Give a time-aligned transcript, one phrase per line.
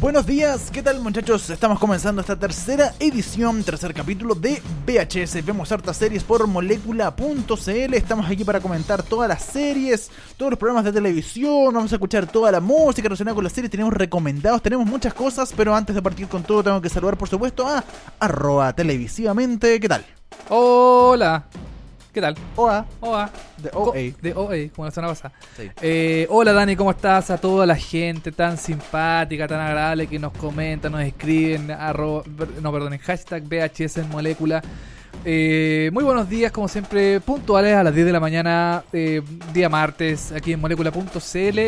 [0.00, 1.50] Buenos días, ¿qué tal muchachos?
[1.50, 5.44] Estamos comenzando esta tercera edición, tercer capítulo de VHS.
[5.44, 7.94] Vemos hartas series por molécula.cl.
[7.94, 11.74] Estamos aquí para comentar todas las series, todos los programas de televisión.
[11.74, 13.70] Vamos a escuchar toda la música relacionada con las series.
[13.70, 17.28] Tenemos recomendados, tenemos muchas cosas, pero antes de partir con todo, tengo que saludar por
[17.28, 17.84] supuesto a
[18.18, 19.78] arroba televisivamente.
[19.78, 20.06] ¿Qué tal?
[20.48, 21.44] Hola.
[22.12, 22.34] ¿Qué tal?
[22.56, 22.86] Hola.
[23.00, 23.30] Hola.
[23.58, 23.94] De OA.
[24.20, 25.32] De OA, como la semana pasada.
[25.56, 25.70] Sí.
[25.80, 27.30] Eh, hola Dani, ¿cómo estás?
[27.30, 32.24] A toda la gente tan simpática, tan agradable que nos comenta, nos escriben, arroba-
[32.60, 34.60] no, perdón, en hashtag VHS en molécula.
[35.24, 39.68] Eh, muy buenos días, como siempre, puntuales a las 10 de la mañana, eh, día
[39.68, 41.58] martes, aquí en molécula.cl,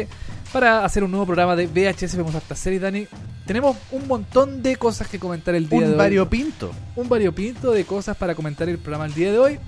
[0.53, 2.17] para hacer un nuevo programa de VHS.
[2.17, 3.07] Vemos harta serie, Dani.
[3.47, 5.99] Tenemos un montón de cosas que comentar el día de Un hoy.
[5.99, 6.73] variopinto.
[6.97, 9.59] un variopinto de cosas para comentar el programa el día de hoy.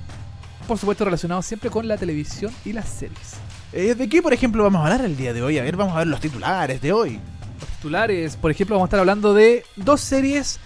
[0.67, 3.35] Por supuesto, relacionado siempre con la televisión y las series.
[3.73, 5.59] Eh, ¿De qué, por ejemplo, vamos a hablar el día de hoy?
[5.59, 7.21] A ver, vamos a ver los titulares de hoy.
[7.61, 10.59] Los titulares, por ejemplo, vamos a estar hablando de dos series.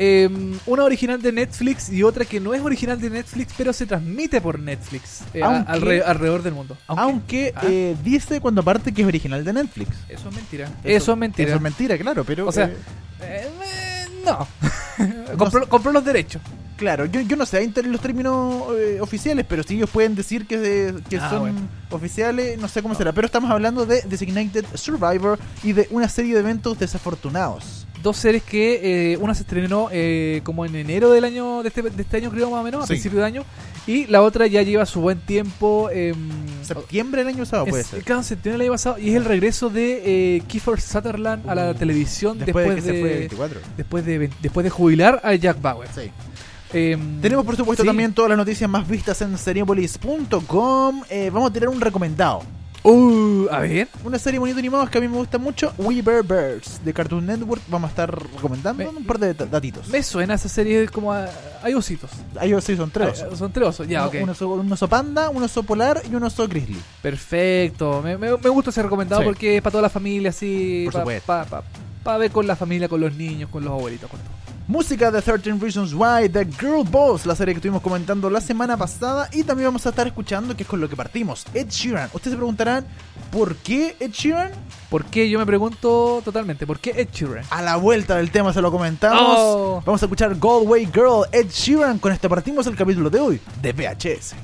[0.00, 0.28] eh,
[0.66, 4.40] una original de Netflix y otra que no es original de Netflix, pero se transmite
[4.40, 6.76] por Netflix eh, a- Aunque- alre- alrededor del mundo.
[6.86, 7.62] Aunque, Aunque, Ah.
[7.68, 9.96] eh, dice cuando parte que es original de Netflix.
[10.08, 10.68] eso es mentira.
[10.84, 11.48] Eso, es mentira.
[11.48, 12.46] Eso es mentira, claro, pero...
[12.46, 12.70] O sea,
[14.24, 14.46] no.
[15.36, 16.40] compró, compró los derechos.
[16.78, 20.56] Claro, yo, yo no sé los términos eh, oficiales, pero si ellos pueden decir que,
[20.58, 21.60] de- que Ah, son bueno.
[21.90, 23.12] oficiales, no sé cómo será.
[23.12, 27.84] Pero estamos hablando de Designated Survivor y de una serie de eventos desafortunados.
[28.00, 31.82] Dos series que eh, una se estrenó eh, como en enero del año de este,
[31.82, 33.42] de este año creo más o menos, a principio de año,
[33.88, 35.90] y la otra ya lleva su buen tiempo.
[35.92, 36.16] em,
[36.62, 38.04] Septiembre del año pasado puede ser.
[38.04, 41.74] claro, septiembre del año pasado y es el regreso de eh, Kiefer Sutherland a la
[41.74, 43.60] televisión Después, después, de que se fue de, 24.
[43.76, 45.88] después de después de jubilar a Jack Bauer.
[45.92, 46.12] Sí.
[46.72, 47.86] Em, Tenemos por supuesto sí.
[47.86, 51.02] también todas las noticias más vistas en seriepolis.com.
[51.08, 52.42] Eh, vamos a tirar un recomendado.
[52.84, 53.88] Uh, a ver.
[54.04, 57.26] Una serie bonita animada que a mí me gusta mucho, We Bear Birds de Cartoon
[57.26, 57.60] Network.
[57.68, 59.88] Vamos a estar recomendando Me- un par de dat- datitos.
[59.88, 61.28] Me suena esa serie como a-
[61.62, 62.08] hay ositos.
[62.38, 63.24] Ahí sí son tres.
[63.36, 64.14] Son tres osos, ya, Uno- ok.
[64.22, 66.78] un, oso, un oso panda, un oso polar y un oso grizzly.
[67.02, 68.00] Perfecto.
[68.02, 69.26] Me, me- me gusta ser recomendado Sí.
[69.26, 70.82] porque es para toda la familia, así.
[70.84, 71.64] Por Para supuesto.
[72.18, 74.37] ver con la familia, con los niños, con los abuelitos, con todo.
[74.68, 78.76] Música de 13 Reasons Why, The Girl Boss, la serie que estuvimos comentando la semana
[78.76, 79.26] pasada.
[79.32, 82.10] Y también vamos a estar escuchando, que es con lo que partimos, Ed Sheeran.
[82.12, 82.86] Ustedes se preguntarán,
[83.32, 84.50] ¿por qué Ed Sheeran?
[84.90, 85.30] ¿Por qué?
[85.30, 86.66] Yo me pregunto totalmente.
[86.66, 87.44] ¿Por qué Ed Sheeran?
[87.48, 89.36] A la vuelta del tema se lo comentamos.
[89.38, 89.82] Oh.
[89.86, 91.98] Vamos a escuchar Galway Girl, Ed Sheeran.
[91.98, 94.34] Con esto partimos el capítulo de hoy de VHS.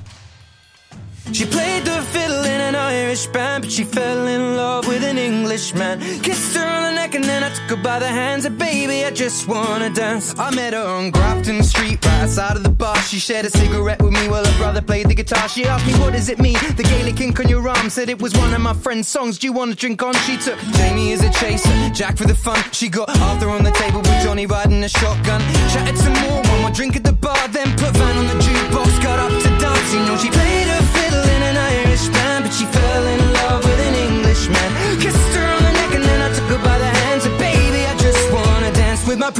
[1.31, 5.17] She played the fiddle in an Irish band, but she fell in love with an
[5.17, 5.99] Englishman.
[6.21, 8.45] Kissed her on the neck and then I took her by the hands.
[8.45, 10.37] And baby, I just wanna dance.
[10.37, 12.95] I met her on Grafton Street, right outside of the bar.
[12.97, 15.47] She shared a cigarette with me while her brother played the guitar.
[15.49, 16.57] She asked me, What does it mean?
[16.77, 19.39] The Gaelic ink on your arm said it was one of my friend's songs.
[19.39, 20.13] Do you wanna drink on?
[20.25, 22.59] She took Jamie as a chaser, Jack for the fun.
[22.71, 25.41] She got Arthur on the table with Johnny riding a shotgun.
[25.73, 28.24] Chatted some more, one more drink at the bar, then put Van on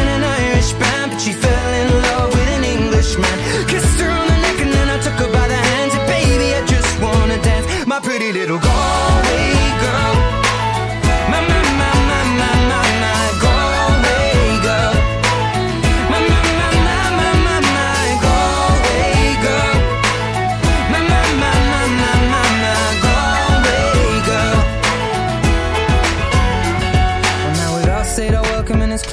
[0.00, 3.38] in an Irish band, but she fell in love with an.
[3.68, 5.94] Kissed her on the neck and then I took her by the hands.
[5.94, 10.23] And baby, I just wanna dance, my pretty little Galway girl.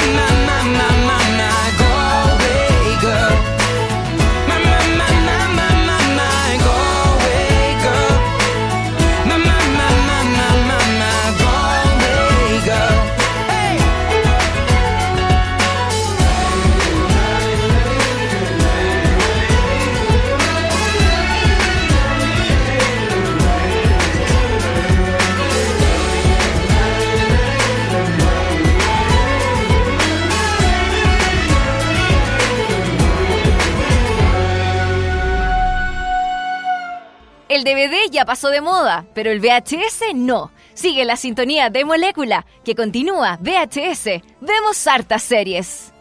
[0.00, 1.19] My, my, my, my,
[38.30, 40.52] pasó de moda, pero el VHS no.
[40.74, 44.22] Sigue la sintonía de Molécula, que continúa VHS.
[44.40, 45.92] Vemos hartas series.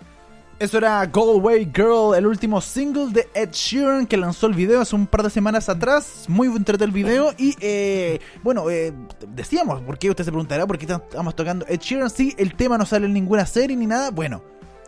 [0.59, 4.95] Eso era Galway Girl, el último single de Ed Sheeran que lanzó el video hace
[4.95, 6.25] un par de semanas atrás.
[6.27, 7.33] Muy entrete el video.
[7.35, 8.93] Y eh, bueno, eh,
[9.29, 12.11] decíamos, ¿por qué usted se preguntará por qué estamos tocando Ed Sheeran?
[12.11, 14.11] Sí, el tema no sale en ninguna serie ni nada.
[14.11, 14.43] Bueno,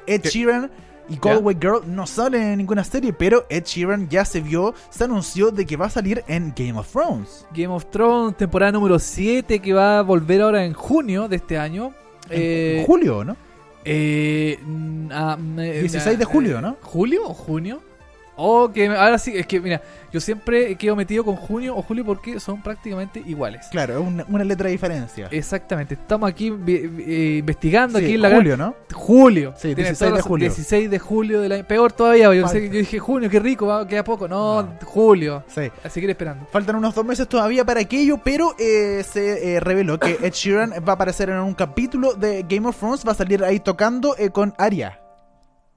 [0.06, 0.70] Ed Sheeran
[1.10, 5.04] y Galway Girl no salen en ninguna serie, pero Ed Sheeran ya se vio, se
[5.04, 7.46] anunció de que va a salir en Game of Thrones.
[7.54, 11.58] Game of Thrones, temporada número 7, que va a volver ahora en junio de este
[11.58, 11.94] año.
[12.30, 13.36] En Eh, julio, ¿no?
[13.84, 16.78] eh, mm, ah, 16 de julio, eh, ¿no?
[16.82, 17.82] ¿Julio o junio?
[18.44, 22.04] Oh, que ahora sí, es que mira, yo siempre quedo metido con junio o julio
[22.06, 23.68] porque son prácticamente iguales.
[23.72, 25.28] Claro, es una, una letra de diferencia.
[25.32, 28.76] Exactamente, estamos aquí eh, investigando Sí, aquí en la julio, ¿no?
[28.94, 29.54] Julio.
[29.56, 30.46] Sí, Tienes 16 toda de julio.
[30.50, 31.64] 16 de julio del año.
[31.68, 34.28] Peor todavía, yo, sé- yo dije junio, qué rico, va, queda poco.
[34.28, 34.74] No, No.
[34.86, 35.44] julio.
[35.48, 35.72] Sí.
[35.84, 36.46] Así que ir esperando.
[36.52, 40.72] Faltan unos dos meses todavía para aquello, pero eh, se eh, reveló que Ed Sheeran
[40.88, 44.16] va a aparecer en un capítulo de Game of Thrones, va a salir ahí tocando
[44.18, 45.00] eh, con Arya,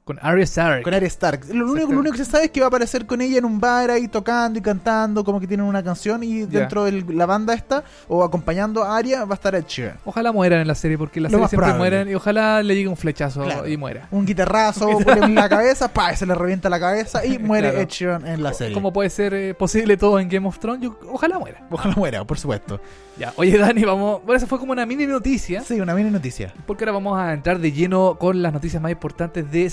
[0.05, 0.83] Con Arya Stark.
[0.83, 1.47] con Arya Stark.
[1.55, 3.47] Lo único, lo único que se sabe es que va a aparecer con ella en
[3.47, 7.25] un bar ahí tocando y cantando, como que tienen una canción y dentro de la
[7.25, 9.97] banda esta, o acompañando a Arya, va a estar Ed Sheeran.
[10.05, 11.79] Ojalá mueran en la serie, porque en la Lo serie siempre probable.
[11.79, 13.67] mueren y ojalá le llegue un flechazo Claro.
[13.67, 14.07] y muera.
[14.11, 14.91] Un guitarrazo
[15.23, 17.83] en la cabeza, pa, se le revienta la cabeza y muere Claro.
[17.85, 18.75] Ed Sheeran en la serie.
[18.75, 20.83] ¿Cómo puede ser eh, posible todo en Game of Thrones?
[20.83, 21.67] Yo- ojalá muera.
[21.71, 22.79] Ojalá muera, por supuesto.
[23.17, 24.21] Ya, oye Dani, vamos.
[24.25, 25.63] Bueno, eso fue como una mini noticia.
[25.63, 26.53] Sí, una mini noticia.
[26.67, 29.71] Porque ahora vamos a entrar de lleno con las noticias más importantes de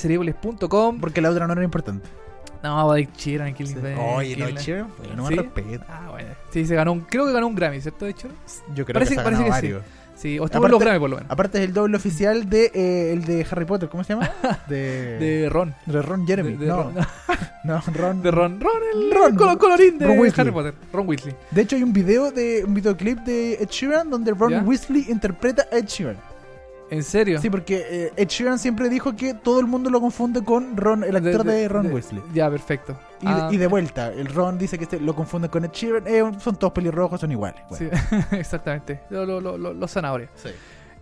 [1.00, 2.08] Porque la otra no era importante.
[2.64, 3.76] No, Ed Sheeran, que Sí.
[4.16, 5.80] Oye, no, Ed la- Sheeran, bueno, no me ¿Sí?
[5.90, 6.30] Ah, bueno.
[6.52, 8.38] Sí, se ganó un, creo que ganó un Grammy, ¿cierto, Ed Sheeran?
[8.76, 9.52] Yo creo Parece- que se parece que sí.
[9.52, 9.84] varios.
[10.14, 11.32] Sí, o estuvo en Aparte- los Grammy por lo menos.
[11.32, 14.30] Aparte es el doble oficial de eh, el de Harry Potter, ¿cómo se llama?
[14.70, 15.74] De, De Ron.
[15.88, 16.52] de Ron Jeremy.
[16.52, 16.94] De, de no, Ron,
[17.64, 18.22] no, Ron.
[18.22, 18.60] de Ron.
[18.62, 19.36] Ron, el Ron.
[19.36, 20.32] colo- colorín de Ron.
[20.38, 20.76] Harry Potter.
[20.94, 21.36] Ron Weasley.
[21.50, 24.62] De hecho hay un video de un videoclip de Ed Sheeran donde Ron ¿Ya?
[24.62, 26.18] Weasley interpreta a Ed Sheeran.
[26.92, 27.42] ¿En serio?
[27.42, 31.04] Sí, porque eh, Ed Sheeran siempre dijo que todo el mundo lo confunde con Ron,
[31.04, 32.22] el actor de, Ron Weasley.
[32.34, 32.96] Ya, perfecto.
[33.22, 36.04] Y, Ah, y de vuelta, el Ron dice que este- lo confunde con Ed Sheeran.
[36.06, 37.62] Eh, son todos pelirrojos, son iguales.
[37.78, 37.88] sí,
[38.32, 39.00] exactamente.
[39.10, 40.30] Lo- lo- lo- lo- los zanahorias.
[40.36, 40.50] sí.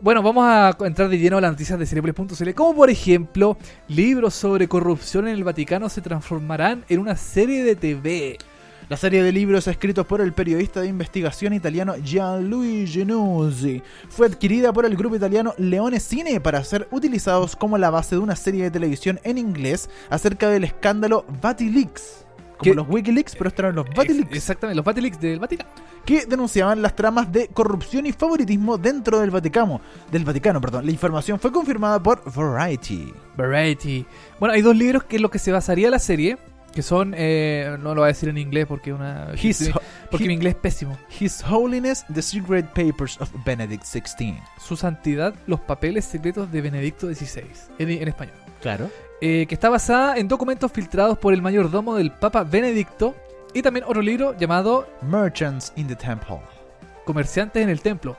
[0.01, 2.53] Bueno, vamos a entrar de lleno a las noticias de Cerebles.cl.
[2.53, 3.57] Como por ejemplo,
[3.89, 8.37] libros sobre corrupción en el Vaticano se transformarán en una serie de TV.
[8.89, 14.73] La serie de libros escritos por el periodista de investigación italiano Gianluigi Genuzzi fue adquirida
[14.73, 18.63] por el grupo italiano Leone Cine para ser utilizados como la base de una serie
[18.63, 22.25] de televisión en inglés acerca del escándalo Vatileaks.
[22.57, 22.73] Como ¿Qué?
[22.75, 25.69] los Wikileaks, pero estos eran los Vatileaks, Exactamente, los Vatilix del Vaticano.
[26.03, 29.79] que denunciaban las tramas de corrupción y favoritismo dentro del Vaticano.
[30.11, 30.85] Del Vaticano, perdón.
[30.85, 33.13] La información fue confirmada por Variety.
[33.37, 34.05] Variety.
[34.39, 36.37] Bueno, hay dos libros que es lo que se basaría la serie.
[36.73, 39.71] Que son, eh, no lo voy a decir en inglés porque una His,
[40.11, 40.97] porque mi inglés es pésimo.
[41.19, 44.39] His Holiness, The Secret Papers of Benedict XVI.
[44.59, 47.45] Su santidad, los papeles secretos de Benedicto XVI,
[47.79, 48.35] en, en español.
[48.61, 48.89] Claro.
[49.21, 53.15] Eh, que está basada en documentos filtrados por el mayordomo del Papa Benedicto.
[53.53, 56.39] Y también otro libro llamado Merchants in the Temple.
[57.03, 58.15] Comerciantes en el Templo.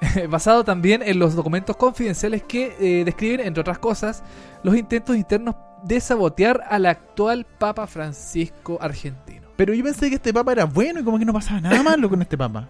[0.28, 4.22] basado también en los documentos confidenciales que eh, describen, entre otras cosas,
[4.62, 9.46] los intentos internos de sabotear al actual Papa Francisco argentino.
[9.56, 12.08] Pero yo pensé que este papa era bueno y como que no pasaba nada malo
[12.10, 12.68] con este papa.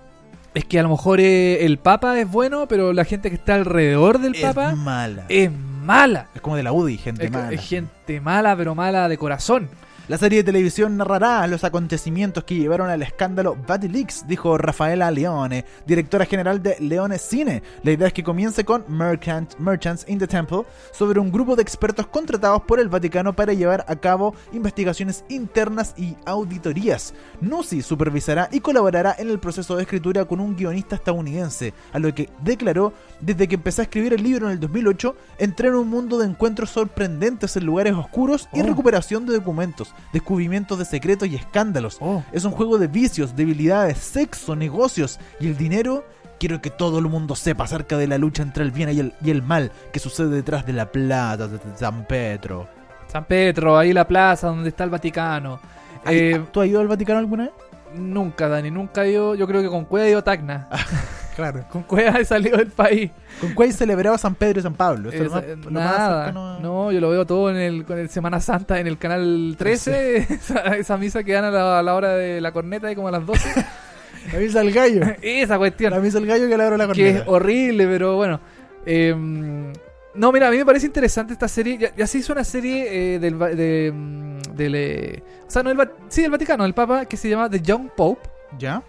[0.55, 3.57] Es que a lo mejor eh, el Papa es bueno, pero la gente que está
[3.57, 5.25] alrededor del Papa es mala.
[5.29, 6.29] es mala.
[6.35, 7.53] Es como de la UDI, gente Es, mala.
[7.53, 9.69] es gente mala, pero mala de corazón.
[10.09, 13.57] La serie de televisión narrará los acontecimientos que llevaron al escándalo
[13.91, 17.61] Leaks, dijo Rafaela Leone, directora general de Leone Cine.
[17.83, 21.63] La idea es que comience con Merchant, Merchants in the Temple, sobre un grupo de
[21.63, 27.13] expertos contratados por el Vaticano para llevar a cabo investigaciones internas y auditorías.
[27.41, 32.15] Nusi supervisará y colaborará en el proceso de escritura con un guionista estadounidense, a lo
[32.15, 35.89] que declaró desde que empecé a escribir el libro en el 2008, entré en un
[35.89, 38.67] mundo de encuentros sorprendentes en lugares oscuros y Oh.
[38.67, 41.99] recuperación de documentos, descubrimientos de secretos y escándalos.
[42.01, 42.23] Oh.
[42.33, 46.05] Es un juego de vicios, debilidades, sexo, negocios y el dinero.
[46.39, 49.15] Quiero que todo el mundo sepa acerca de la lucha entre el bien y el,
[49.23, 52.69] y el mal que sucede detrás de la plata de San Pedro.
[53.07, 55.59] San Pedro, ahí la plaza donde está el Vaticano.
[56.07, 57.53] Eh, ¿Tú has ido al Vaticano alguna vez?
[57.95, 59.35] nunca, Dani, nunca he ido.
[59.35, 60.69] Yo creo que con Cueva he ido a Tacna.
[61.37, 61.67] Claro.
[61.71, 63.11] con Cueva he salido del país.
[63.41, 65.11] ¿Con cuál celebraba San Pedro y San Pablo?
[65.11, 67.51] Esto es lo Esa- más- lo más nada, cercano a- no, yo lo veo todo
[67.51, 71.45] en el, con el Semana Santa en el canal 13, esa, esa misa que dan
[71.45, 73.49] a la, a la hora de la corneta, y como a las 12.
[74.33, 75.03] La misa del gallo.
[75.23, 75.93] esa cuestión.
[75.93, 77.31] La misa del gallo que le abro la que es corneta.
[77.31, 78.41] horrible, pero bueno.
[78.85, 79.73] Em,
[80.15, 81.79] no, mira, a mí me parece interesante esta serie.
[81.79, 85.73] Ya, ya se hizo una serie eh, del, de, mm, del, eh, o sea, no
[85.77, 88.29] Va- sí, del Vaticano, del Papa, que se llama The Young Pope,
[88.59, 88.83] ¿Ya?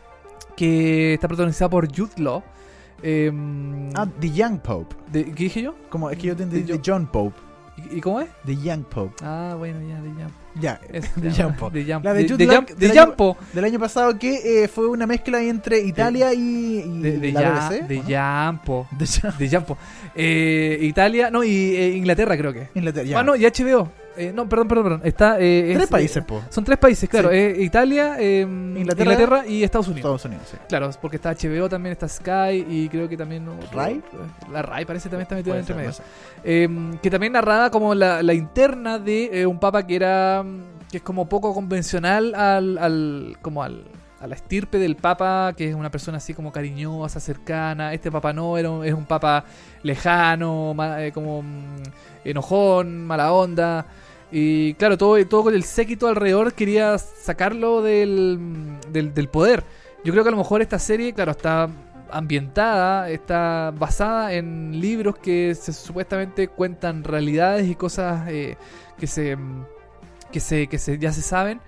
[0.58, 2.44] Que está protagonizada por Jude Law.
[3.04, 4.96] Em, Ah, The Young Pope.
[5.12, 5.76] de- ¿Qué dije yo?
[5.90, 7.40] Como es que yo te entendí The John Pope.
[7.92, 8.28] ¿Y, y cómo es?
[8.44, 9.14] The Young Pope.
[9.24, 10.32] Ah, bueno, ya, The Young.
[10.60, 11.80] Ya, Es- The ya, Young Pope.
[11.80, 13.38] The Young- La de Jude Law, del The año- Young Po.
[13.54, 16.40] Del año pasado que eh, fue una mezcla entre Italia y,
[16.80, 17.88] y De, de, la ya, BBC.
[17.88, 18.10] de ¿o no?
[18.10, 18.88] Yampo.
[18.98, 19.78] De ya- De Yampo.
[20.16, 22.70] Eh, Italia, no, y eh, Inglaterra creo que.
[22.74, 23.20] Inglaterra, ya.
[23.20, 23.92] Ah, no, y HBO.
[24.18, 25.02] Eh, no, perdón, perdón, perdón.
[25.04, 26.42] Está, eh, Tres es, países, eh, po.
[26.50, 27.30] son tres países, claro.
[27.30, 27.36] Sí.
[27.36, 30.00] eh, Italia, eh, Inglaterra, Inglaterra, y Estados Unidos.
[30.20, 30.58] Estados Unidos, sí.
[30.68, 33.48] Claro, porque está HBO también, está Sky y creo que también...
[33.48, 34.02] otro- ¿Rai?
[34.52, 35.90] La RAI parece que también está metida Puede entre medio.
[35.92, 35.96] no.
[36.44, 40.90] Eh, que también narraba como la, la interna de eh, un papa que era mm,
[40.92, 43.84] que es como poco convencional al, al como al
[44.20, 48.34] a la estirpe del papa que es una persona así como cariñosa cercana este papa
[48.34, 49.44] no era un, es un papa
[49.84, 51.84] lejano ma- eh, como mm,
[52.26, 53.86] enojón mala onda
[54.32, 58.40] y claro todo todo con el séquito alrededor quería sacarlo del,
[58.92, 59.64] del, del poder
[60.04, 61.70] yo creo que a lo mejor esta serie claro está
[62.10, 68.56] ambientada, está basada en libros que se, supuestamente cuentan realidades y cosas eh,
[68.98, 69.38] que se
[70.32, 71.60] que se que se ya se saben.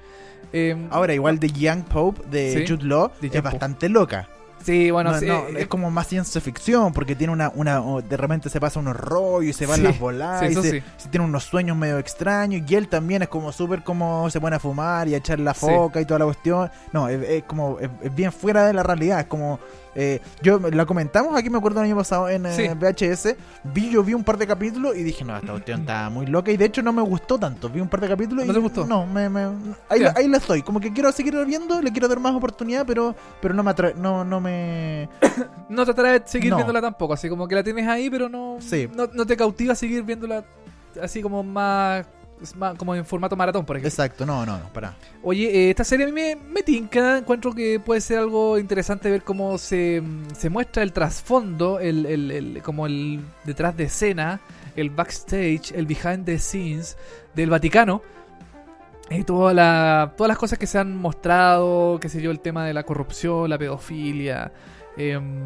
[0.54, 2.66] Eh, Ahora, igual The Young Pope de Sí.
[2.74, 3.42] Jude Law The es Pope.
[3.42, 4.30] bastante loca.
[4.64, 8.18] Sí, bueno, no, sí, no, es como más ciencia ficción porque tiene una, una de
[8.18, 10.84] repente se pasa unos rollos y se van Sí, las voladas sí, y se, sí.
[10.98, 14.56] se tiene unos sueños medio extraños y él también es como súper como se pone
[14.56, 16.70] a fumar y a echar la foca y toda la cuestión.
[16.92, 19.60] No es, es como es, es bien fuera de la realidad es como
[19.96, 22.76] eh, yo la comentamos aquí me acuerdo el año pasado en eh.
[22.76, 23.36] VHS
[23.74, 26.52] vi yo vi un par de capítulos y dije no esta cuestión está muy loca
[26.52, 28.62] y de hecho no me gustó tanto vi un par de capítulos ¿No y te
[28.62, 28.86] gustó?
[28.86, 32.08] no me, me- ahí, la- ahí la estoy como que quiero seguir viendo le quiero
[32.08, 35.10] dar más oportunidad pero pero no me atra- no no me
[35.70, 36.58] no te atrae seguir No.
[36.58, 38.88] viéndola tampoco, así como que la tienes ahí, pero no Sí.
[38.96, 40.44] no, no te cautiva seguir viéndola
[41.02, 42.06] así como más,
[42.42, 43.90] es más como en formato maratón, por ejemplo.
[43.90, 44.96] Exacto, no, no, no, para.
[45.24, 49.10] Oye, eh, esta serie a mí me, me tinca, encuentro que puede ser algo interesante
[49.12, 50.02] ver cómo se,
[50.38, 54.40] se muestra el trasfondo, el, el- el- como el detrás de escena,
[54.76, 56.98] el backstage, el behind the scenes
[57.36, 58.02] del Vaticano.
[59.12, 62.66] Y toda la- todas las cosas que se han mostrado, qué sé yo, el tema
[62.66, 64.52] de la corrupción, la pedofilia,
[64.98, 65.42] em,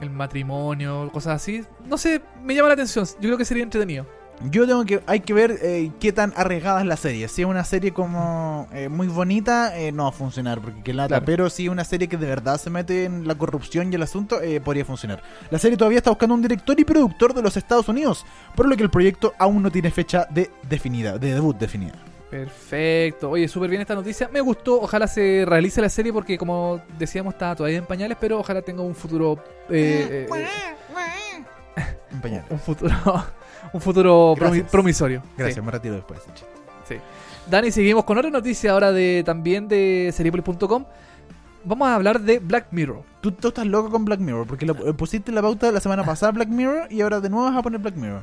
[0.00, 1.62] el matrimonio, cosas así.
[1.86, 3.04] No sé, me llama la atención.
[3.06, 4.04] Yo creo que sería entretenido.
[4.50, 7.28] Yo tengo que, hay que ver eh, qué tan arriesgada es la serie.
[7.28, 10.92] Si es una serie como eh, muy bonita, eh, no va a funcionar, porque qué
[10.92, 11.08] lata.
[11.08, 11.24] Claro.
[11.24, 14.02] Pero si es una serie que de verdad se mete en la corrupción y el
[14.02, 15.22] asunto, eh, podría funcionar.
[15.50, 18.76] La serie todavía está buscando un director y productor de los Estados Unidos, por lo
[18.76, 21.94] que el proyecto aún no tiene fecha de definida, de debut definida.
[22.28, 23.30] Perfecto.
[23.30, 24.28] Oye, súper bien esta noticia.
[24.32, 24.80] Me gustó.
[24.80, 28.82] Ojalá se realice la serie porque, como decíamos, está todavía en pañales, pero ojalá tenga
[28.82, 29.38] un futuro.
[29.70, 31.44] eh, eh,
[32.10, 32.50] En pañales.
[32.50, 32.94] un futuro.
[33.72, 34.70] Un futuro Gracias.
[34.70, 35.22] promisorio.
[35.36, 35.62] Gracias, Sí.
[35.62, 36.20] me retiro después.
[36.34, 37.00] chiste.
[37.50, 40.84] Dani, seguimos con otra noticia ahora de también de Seriepolis.com.
[41.64, 43.02] Vamos a hablar de Black Mirror.
[43.20, 46.04] Tú, tú estás loco con Black Mirror, porque lo- eh, pusiste la pauta la semana
[46.04, 48.22] pasada Black Mirror y ahora de nuevo vas a poner Black Mirror.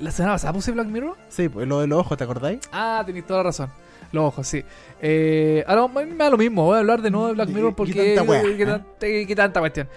[0.00, 1.16] ¿La semana pasada puse Black Mirror?
[1.28, 2.60] Sí, pues lo de los ojos, ¿te acordáis?
[2.72, 3.70] Ah, tenéis toda la razón.
[4.10, 4.64] Los ojos, sí.
[5.02, 6.64] Eh, ahora me me da lo mismo.
[6.64, 8.14] Voy a hablar de nuevo de Black ¿Qué- Mirror qué porque.
[8.16, 8.42] tanta wea?
[8.56, 9.88] qué tan- qué- qué tanta cuestión.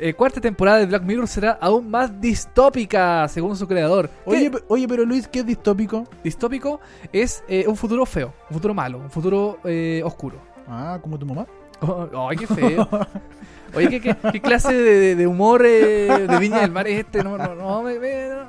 [0.00, 4.08] Eh, cuarta temporada de Black Mirror será aún más distópica, según su creador.
[4.24, 6.04] Oye, ¿Qué pe- oye, pero Luis, ¿qué es distópico?
[6.22, 6.80] distópico
[7.12, 10.38] es eh, un futuro feo, un futuro malo, un futuro eh, oscuro.
[10.68, 11.46] Ah, como tu mamá.
[11.80, 12.88] Oh, ay, qué feo.
[13.74, 17.22] Oye, ¿qué, qué- qué clase de, de humor eh, de Viña del Mar es este?
[17.24, 18.46] No, no, no, me- me- no.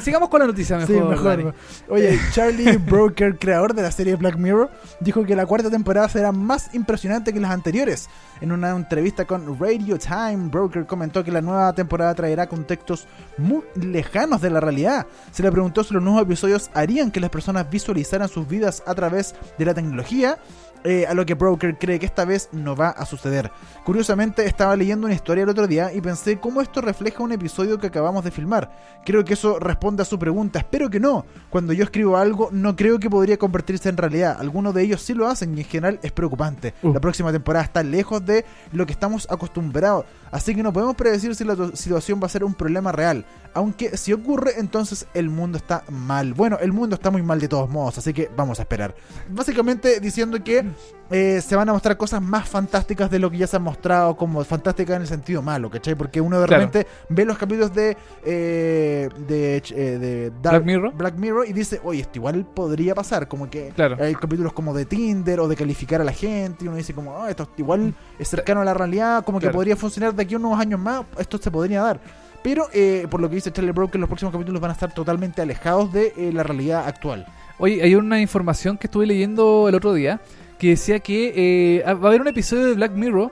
[0.00, 0.96] Sigamos con la noticia mejor.
[0.96, 1.54] Sí, mejor.
[1.88, 4.70] Oye, Charlie Broker, creador de la serie Black Mirror,
[5.00, 8.08] dijo que la cuarta temporada será más impresionante que las anteriores.
[8.40, 13.06] En una entrevista con Radio Time, Broker comentó que la nueva temporada traerá contextos
[13.38, 15.06] muy lejanos de la realidad.
[15.30, 18.94] Se le preguntó si los nuevos episodios harían que las personas visualizaran sus vidas a
[18.94, 20.38] través de la tecnología.
[20.84, 23.50] Eh, a lo que Broker cree que esta vez no va a suceder.
[23.84, 27.78] Curiosamente, estaba leyendo una historia el otro día y pensé cómo esto refleja un episodio
[27.78, 28.70] que acabamos de filmar.
[29.04, 30.58] Creo que eso responde a su pregunta.
[30.58, 31.24] Espero que no.
[31.48, 34.36] Cuando yo escribo algo, no creo que podría convertirse en realidad.
[34.38, 36.74] Algunos de ellos sí lo hacen y en general es preocupante.
[36.82, 36.92] Uh.
[36.92, 40.04] La próxima temporada está lejos de lo que estamos acostumbrados.
[40.30, 43.24] Así que no podemos predecir si la situación va a ser un problema real.
[43.54, 46.34] Aunque si ocurre, entonces el mundo está mal.
[46.34, 48.96] Bueno, el mundo está muy mal de todos modos, así que vamos a esperar.
[49.30, 50.73] Básicamente diciendo que
[51.10, 54.16] eh, se van a mostrar cosas más fantásticas de lo que ya se han mostrado,
[54.16, 55.94] como fantásticas en el sentido malo, ¿cachai?
[55.94, 56.64] Porque uno de Claro.
[56.64, 60.94] repente ve los capítulos de, eh, de, eh, de Black Mirror.
[60.94, 63.96] Black Mirror y dice, oye, esto igual podría pasar, como que Claro.
[64.00, 67.22] hay capítulos como de Tinder o de calificar a la gente y uno dice como,
[67.22, 69.56] "Ah, esto igual es cercano a la realidad, como que Claro.
[69.56, 72.00] podría funcionar de aquí a unos años más, esto se podría dar.
[72.42, 75.40] Pero eh, por lo que dice Charlie Broker, los próximos capítulos van a estar totalmente
[75.40, 77.26] alejados de la realidad actual.
[77.58, 80.20] Oye, hay una información que estuve leyendo el otro día
[80.64, 83.30] que decía que eh, va a haber un episodio de Black Mirror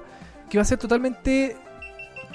[0.51, 1.57] que va a ser totalmente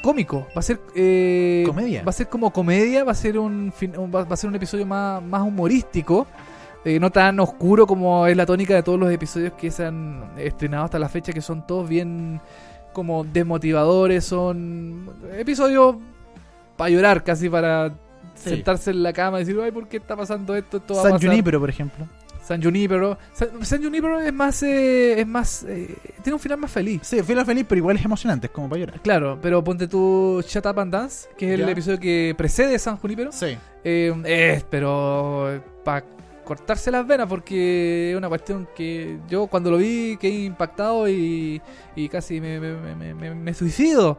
[0.01, 0.47] cómico.
[0.55, 2.03] Va a ser eh, Comedia.
[2.03, 3.03] Va a ser como comedia.
[3.03, 3.71] Va a ser un
[4.13, 6.27] va a ser un episodio más, más humorístico.
[6.85, 10.31] eh, no tan oscuro como es la tónica de todos los episodios que se han
[10.37, 12.39] estrenado hasta la fecha, que son todos bien
[12.93, 14.23] como desmotivadores.
[14.23, 15.97] Son episodios
[16.77, 17.91] para llorar, casi para
[18.35, 18.51] Sí.
[18.51, 20.77] sentarse en la cama y decir, ay, ¿por qué está pasando esto?
[20.77, 21.29] esto va a San pasar".
[21.29, 22.05] Junipero, por ejemplo.
[22.47, 23.17] San Junipero.
[23.33, 24.63] San, San Junipero es más.
[24.63, 25.63] eh, es más.
[25.67, 27.01] eh, tiene un final más feliz.
[27.03, 29.01] Sí, final feliz, pero igual es emocionante, es como para llorar.
[29.01, 31.65] Claro, pero ponte tú Shut Up and Dance, que es Ya.
[31.65, 33.31] el episodio que precede San Junipero.
[33.31, 33.57] Sí.
[33.83, 35.61] Eh, pero.
[35.83, 36.03] para
[36.45, 41.61] cortarse las venas, porque es una cuestión que yo cuando lo vi quedé impactado y,
[41.93, 44.17] y casi me, me, me- me- me suicido.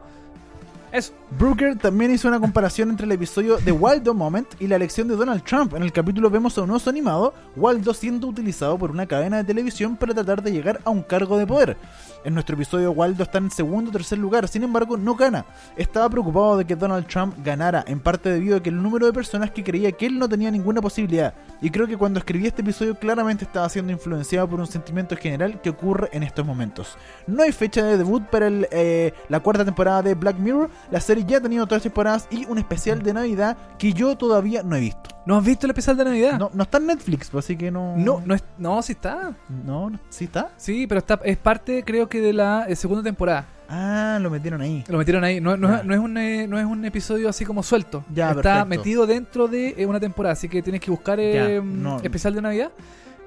[1.37, 5.15] Brooker también hizo una comparación entre el episodio de Waldo Moment y la elección de
[5.15, 5.75] Donald Trump.
[5.75, 9.43] En el capítulo vemos a un oso animado, Waldo siendo utilizado por una cadena de
[9.43, 11.77] televisión para tratar de llegar a un cargo de poder.
[12.23, 15.45] En nuestro episodio Waldo está en segundo o tercer lugar, sin embargo no gana.
[15.77, 19.13] Estaba preocupado de que Donald Trump ganara, en parte debido a que el número de
[19.13, 21.33] personas que creía que él no tenía ninguna posibilidad.
[21.61, 25.61] Y creo que cuando escribí este episodio claramente estaba siendo influenciado por un sentimiento general
[25.61, 26.97] que ocurre en estos momentos.
[27.25, 30.69] No hay fecha de debut para eh, la cuarta temporada de Black Mirror.
[30.91, 34.63] La serie ya ha tenido tres temporadas y un especial de Navidad que yo todavía
[34.63, 35.18] no he visto.
[35.25, 36.39] ¿No has visto el especial de Navidad?
[36.39, 37.95] No, no está en Netflix, pues, así que no.
[37.97, 39.33] no, no, es, no sí está.
[39.65, 40.51] No, no- ¿sí está?
[40.57, 43.45] Sí, pero está, es parte, creo que, de la eh, segunda temporada.
[43.69, 44.83] Ah, lo metieron ahí.
[44.87, 45.39] Lo metieron ahí.
[45.39, 45.77] No, no, Ya.
[45.79, 48.03] es- no es un, eh, no es un episodio así como suelto.
[48.11, 48.65] Ya, Está perfecto.
[48.65, 50.33] metido dentro de eh, una temporada.
[50.33, 51.99] Así que tienes que buscar eh, Ya, no.
[52.01, 52.71] especial de Navidad.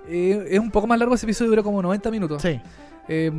[0.08, 2.42] Eh, es un poco más largo ese episodio, dura como 90 minutos.
[2.42, 2.60] Sí,
[3.08, 3.30] Eh,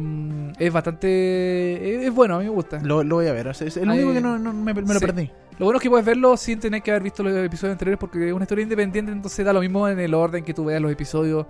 [0.59, 1.95] es bastante.
[2.01, 2.79] Es, es bueno, a mí me gusta.
[2.79, 3.47] Lo, lo, lo voy a ver.
[3.47, 4.99] Es es el Ahí- único que no, no- me, me lo Sí.
[5.05, 5.29] perdí.
[5.59, 8.33] Bueno es que puedes verlo sin tener que haber visto los episodios anteriores porque es
[8.33, 11.45] una historia independiente, entonces da lo mismo en el orden que tú veas los episodios.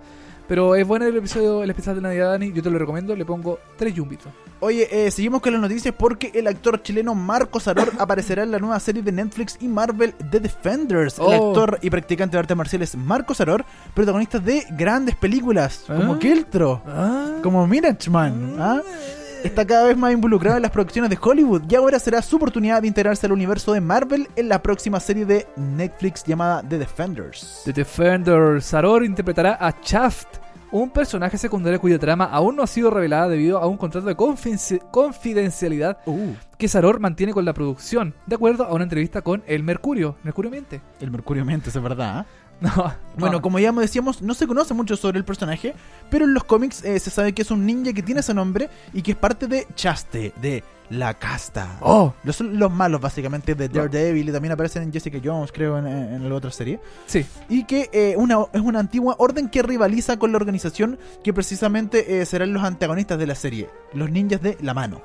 [0.46, 2.52] Pero es bueno el episodio, el especial de Navidad, Dani.
[2.52, 3.16] Yo te lo recomiendo.
[3.16, 4.30] Le pongo tres yumbitos.
[4.60, 8.58] Oye, eh, seguimos con las noticias porque el actor chileno Marco Saror aparecerá en la
[8.58, 11.18] nueva serie de Netflix y Marvel The Defenders.
[11.18, 11.48] El Oh.
[11.48, 13.64] actor y practicante de artes marciales Marco Saror,
[13.94, 16.18] protagonista de grandes películas como Ah.
[16.18, 16.82] Keltro,
[17.42, 18.56] como Mirachman.
[18.58, 18.82] ¿ah?
[19.44, 22.80] Está cada vez más involucrado en las producciones de Hollywood y ahora será su oportunidad
[22.80, 27.60] de integrarse al universo de Marvel en la próxima serie de Netflix llamada The Defenders.
[27.66, 30.38] The Defender Saror interpretará a Shaft,
[30.72, 34.16] un personaje secundario cuya trama aún no ha sido revelada debido a un contrato de
[34.16, 39.42] confidenci- confidencialidad Uh, que Saror mantiene con la producción, de acuerdo a una entrevista con
[39.46, 40.16] El Mercurio.
[40.24, 40.80] ¿Mercurio miente?
[41.00, 42.20] el Mercurio Mente, es verdad.
[42.20, 42.26] ¿ah?
[42.60, 42.94] No.
[43.16, 43.42] Bueno, no.
[43.42, 45.74] como ya decíamos, no se conoce mucho sobre el personaje,
[46.10, 48.68] pero en los cómics eh, se sabe que es un ninja que tiene ese nombre
[48.92, 51.78] y que es parte de Chaste, de la casta.
[51.80, 55.86] Oh, Los, los malos, básicamente, de Daredevil y también aparecen en Jessica Jones, creo, en,
[55.86, 56.80] en la otra serie.
[57.06, 57.24] sí.
[57.48, 62.20] Y que eh, una, es una antigua orden que rivaliza con la organización que precisamente
[62.20, 65.00] eh, serán los antagonistas de la serie, los ninjas de la mano.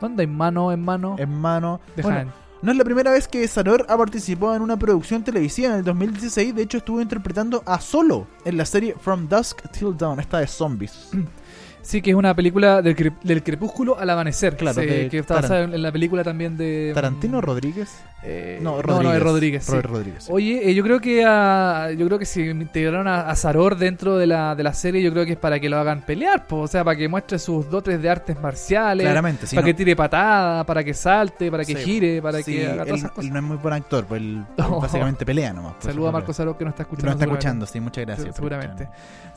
[0.00, 1.16] ¿Dónde hay mano en mano?
[1.18, 1.80] En mano.
[1.96, 5.22] Deja Bueno, en- no es la primera vez que Saror ha participado en una producción
[5.22, 5.68] televisiva.
[5.68, 9.96] En el 2016, de hecho, estuvo interpretando a Solo en la serie From Dusk Till
[9.96, 11.10] Dawn, esta de zombies.
[11.86, 14.56] Sí, que es una película del, cre- del crepúsculo al amanecer.
[14.56, 16.90] Claro, Sí, de que está basada en, la película también de.
[16.92, 18.00] ¿Tarantino mm, Rodríguez?
[18.24, 19.04] eh, No, no, Rodríguez.
[19.04, 19.64] no, es Rodríguez.
[19.64, 19.80] sí.
[19.80, 20.26] Rodríguez.
[20.28, 24.16] Oye, eh, yo creo que a- yo creo que si integraron a, a Saror dentro
[24.18, 26.62] de la, de la serie, yo creo que es para que lo hagan pelear, po,
[26.62, 29.54] o sea, para que muestre sus dotes de artes marciales, Claramente, sí.
[29.54, 32.88] para no- que tire patada, para que salte, para que gire, para que haga él,
[33.00, 34.80] todas él no es muy buen actor, pues él No.
[34.80, 35.74] básicamente pelea nomás.
[35.80, 37.06] pues, Saluda a Marco Saror que no está escuchando.
[37.06, 38.26] No está escuchando, sí, muchas gracias.
[38.30, 38.88] por seguramente.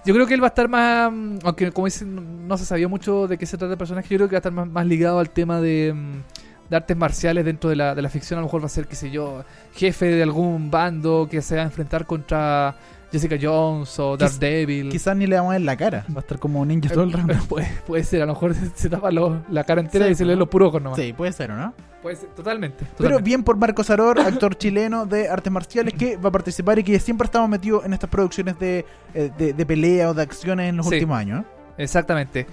[0.06, 2.16] Yo creo que él va a estar más, mm, aunque como dicen,
[2.48, 4.40] no se sabía mucho de qué se trata el personaje, yo creo que va a
[4.40, 8.02] estar más, más ligado al tema de, mm, de artes marciales dentro de la, de
[8.02, 8.38] la ficción.
[8.38, 11.56] A lo mejor va a ser, qué sé yo, jefe de algún bando que se
[11.56, 12.76] va a enfrentar contra
[13.12, 14.90] Jessica Jones o Daredevil.
[14.90, 17.12] Quizás ni le vamos a ver la cara, va a estar como ninja todo el
[17.14, 17.34] rato.
[17.48, 20.26] puede, puede ser, a lo mejor se tapa lo- la cara entera Sí, y se
[20.26, 21.00] le ven los puros ojos nomás.
[21.00, 21.74] Sí, puede ser, ¿o no?
[22.04, 22.86] Puede ser, totalmente.
[23.00, 26.84] Pero bien por Marco Saror, actor chileno de artes marciales que va a participar y
[26.84, 30.22] que siempre ha estado metido en estas producciones de, eh, de, de pelea o de
[30.22, 30.94] acciones en los Sí.
[30.96, 31.42] últimos años.
[31.42, 31.46] ¿eh?
[31.80, 32.46] Exactamente.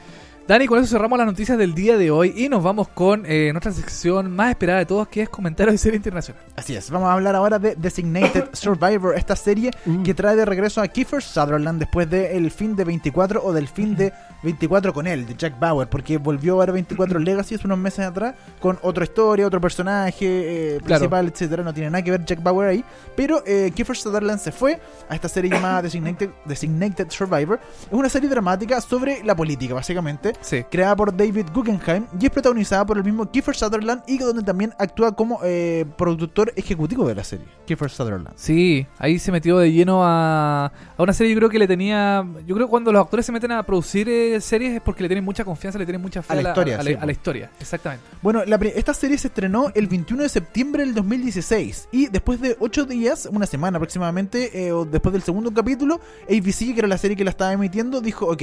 [0.48, 3.48] Dani, con eso cerramos las noticias del día de hoy y nos vamos con eh,
[3.52, 6.40] nuestra sección más esperada de todos, que es comentarios de serie internacional.
[6.54, 9.72] Así es, vamos a hablar ahora de Designated Survivor, esta serie
[10.04, 13.96] que trae de regreso a Kiefer Sutherland después del fin de 24 o del fin
[13.96, 14.12] de
[14.44, 18.06] 24 con él, de Jack Bauer, porque volvió a ver 24 Legacy hace unos meses
[18.06, 21.00] atrás con otra historia, otro personaje eh, Claro.
[21.00, 21.64] principal, etcétera.
[21.64, 22.84] No tiene nada que ver Jack Bauer ahí,
[23.16, 24.78] pero eh, Kiefer Sutherland se fue
[25.08, 27.58] a esta serie llamada Designated, Designated Survivor.
[27.86, 30.64] Es una serie dramática sobre la política, básicamente Sí.
[30.70, 34.72] creada por David Guggenheim y es protagonizada por el mismo Kiefer Sutherland y donde también
[34.78, 38.28] actúa como eh, productor ejecutivo de la serie, Kiefer Sutherland.
[38.36, 41.32] Sí, ahí se metió de lleno a, a una serie.
[41.32, 42.24] Yo creo que le tenía.
[42.46, 45.08] Yo creo que cuando los actores se meten a producir eh, series es porque le
[45.08, 47.12] tienen mucha confianza, le tienen mucha fe A la historia, a, sí, la, a la
[47.12, 47.50] historia.
[47.60, 48.04] Exactamente.
[48.22, 52.56] Bueno, la esta serie se estrenó el 21 de septiembre del 2016 y después de
[52.58, 56.98] 8 días, una semana aproximadamente, eh, o después del segundo capítulo, ABC, que era la
[56.98, 58.42] serie que la estaba emitiendo, dijo, ok,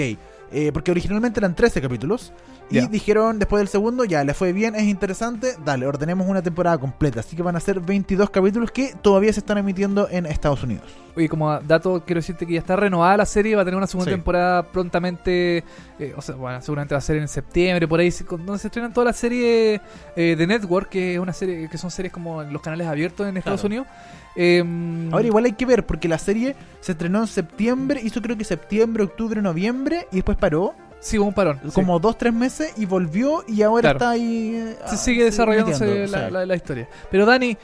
[0.53, 2.31] eh, porque originalmente eran 13 capítulos,
[2.79, 6.77] y dijeron después del segundo, ya, le fue bien, es interesante, dale, ordenemos una temporada
[6.77, 10.63] completa, así que van a ser 22 capítulos que todavía se están emitiendo en Estados
[10.63, 10.83] Unidos.
[11.15, 13.85] Oye, como dato, quiero decirte que ya está renovada la serie, va a tener una
[13.87, 14.15] segunda Sí.
[14.17, 15.63] temporada prontamente,
[15.99, 18.93] eh, o sea, bueno, seguramente va a ser en septiembre, por ahí, donde se estrenan
[18.93, 19.79] todas las series
[20.15, 23.27] eh, de Network, que es una serie, que son series como en los canales abiertos
[23.27, 23.67] en Estados Claro.
[23.83, 23.87] Unidos.
[24.35, 24.63] Eh,
[25.11, 28.43] Ahora igual hay que ver, porque la serie se estrenó en septiembre, hizo creo que
[28.43, 31.59] septiembre, octubre, noviembre, y después paró, sí, hubo un parón.
[31.63, 31.69] sí.
[31.71, 33.97] como dos, tres meses y volvió y ahora Claro.
[33.97, 34.55] está ahí.
[34.55, 36.33] eh, se ah, sigue desarrollándose metiendo, la, sí.
[36.33, 36.87] la- la historia.
[37.11, 37.57] Pero Dani,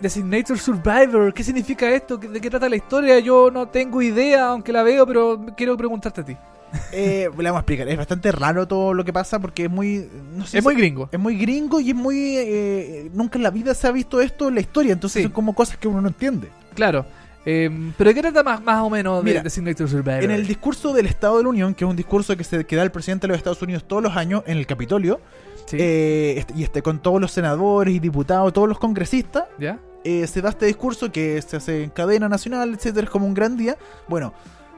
[0.00, 2.16] Designator Survivor, ¿qué significa esto?
[2.16, 3.18] ¿De qué trata la historia?
[3.18, 6.36] Yo no tengo idea, aunque la veo, pero quiero preguntarte a ti.
[6.92, 7.88] Eh, le vamos a explicar.
[7.88, 10.08] Es bastante raro todo lo que pasa porque es muy.
[10.36, 11.08] No sé Es muy gringo.
[11.10, 12.36] Es muy gringo y es muy.
[12.38, 14.92] eh, nunca en la vida se ha visto esto en la historia.
[14.92, 15.22] Entonces Sí.
[15.24, 16.48] son como cosas que uno no entiende.
[16.74, 17.04] Claro.
[17.46, 20.22] Eh, pero ¿de qué trata más, más o menos de Mira, Designator Survivor?
[20.22, 22.76] En el discurso del Estado de la Unión, que es un discurso que se que
[22.76, 25.20] da el presidente de los Estados Unidos todos los años en el Capitolio,
[25.66, 25.76] Sí.
[25.80, 29.78] eh, este- y este con todos los senadores y diputados, todos los congresistas, ¿Ya?
[30.04, 33.34] eh, se da este discurso que se hace en cadena nacional, etcétera, es como un
[33.34, 33.76] gran día.
[34.08, 34.34] Bueno,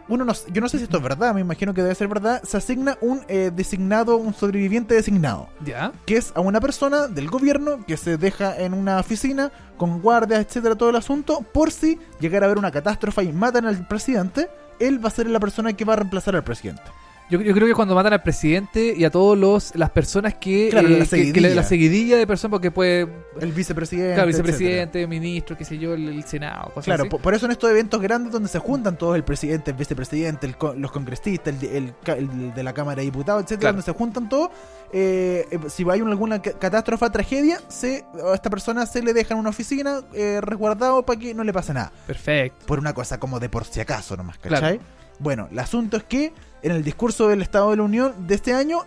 [0.09, 2.43] uno no, yo no sé si esto es verdad, me imagino que debe ser verdad.
[2.43, 5.93] Se asigna un eh, designado, un sobreviviente designado, ¿Ya?
[6.07, 10.41] que es a una persona del gobierno que se deja en una oficina con guardias,
[10.41, 14.49] etcétera, todo el asunto, por si llegara a haber una catástrofe y matan al presidente,
[14.79, 16.83] él va a ser la persona que va a reemplazar al presidente.
[17.33, 20.69] Yo, yo creo que cuando matan al presidente y a todos los las personas que,
[20.71, 21.49] Claro, eh, la que- que seguidilla.
[21.49, 23.09] la, la seguidilla de personas porque puede
[23.41, 24.13] El vicepresidente.
[24.15, 24.53] claro, etcétera.
[24.53, 27.11] vicepresidente, ministro, qué sé yo, el, el senado, cosas Claro, así.
[27.11, 30.47] po- por, eso en estos eventos grandes donde se juntan todos el presidente, el vicepresidente,
[30.47, 33.73] el los congresistas, el, de- el la Cámara de Diputados, etcétera, Claro.
[33.77, 34.51] donde se juntan todos,
[34.93, 39.15] eh, eh, si hay una- alguna ca- catástrofe, tragedia, se, a esta persona se le
[39.15, 41.91] deja en una oficina eh, resguardado para que no le pase nada.
[42.07, 42.67] Perfecto.
[42.67, 44.61] Por una cosa como de por si acaso nomás, Claro.
[44.61, 44.81] ¿cachai?
[45.19, 48.53] Bueno, el asunto es que en el discurso del Estado de la Unión de este
[48.55, 48.81] año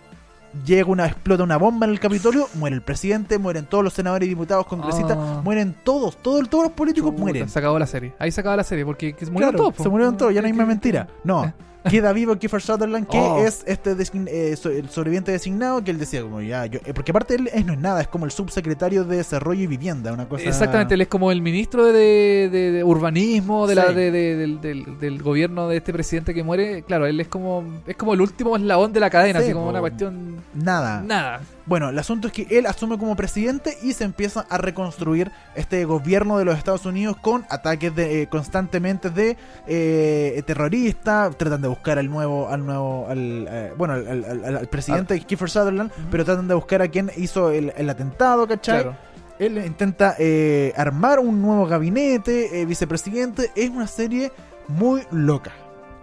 [0.64, 4.26] llega una, explota una bomba en el Capitolio, muere el presidente, mueren todos los senadores
[4.26, 5.40] y diputados, congresistas, Ah.
[5.44, 7.48] mueren todos, todos, todos los políticos Chuta, mueren.
[7.48, 8.14] Se acabó la serie.
[8.18, 9.74] Ahí se acaba la serie porque que se murieron Claro, todos.
[9.76, 9.82] po.
[9.82, 11.08] se murieron todos, ya no hay ¿Qué- más mentira.
[11.24, 11.52] No, Eh.
[11.90, 13.44] Queda vivo Kiefer Sutherland, que Oh.
[13.44, 13.94] es este
[14.26, 17.48] eh, so- el sobreviviente designado, que él decía como ya, yo, eh, porque aparte él
[17.52, 20.44] es- no es nada, es como el subsecretario de Desarrollo y Vivienda, una cosa...
[20.44, 23.94] Exactamente, él es como el ministro de, de- de urbanismo de la, Sí.
[23.94, 26.82] de- de- del, del- del gobierno de este presidente que muere.
[26.82, 29.68] Claro, él es como es como el último eslabón de la cadena, Sí, así como
[29.68, 31.02] una cuestión Nada.
[31.02, 31.40] nada.
[31.66, 35.84] Bueno, el asunto es que él asume como presidente y se empieza a reconstruir este
[35.84, 41.68] gobierno de los Estados Unidos con ataques de, eh, constantemente de eh, terroristas, tratan de
[41.68, 45.90] buscar al nuevo, al nuevo, al, eh, bueno, al, al- al- al presidente Kiefer Sutherland,
[46.10, 48.82] pero tratan de buscar a quien hizo el, el atentado, ¿cachai?
[48.82, 48.96] Claro.
[49.38, 53.50] Él intenta eh, armar un nuevo gabinete, eh, vicepresidente.
[53.54, 54.32] Es una serie
[54.68, 55.52] muy loca.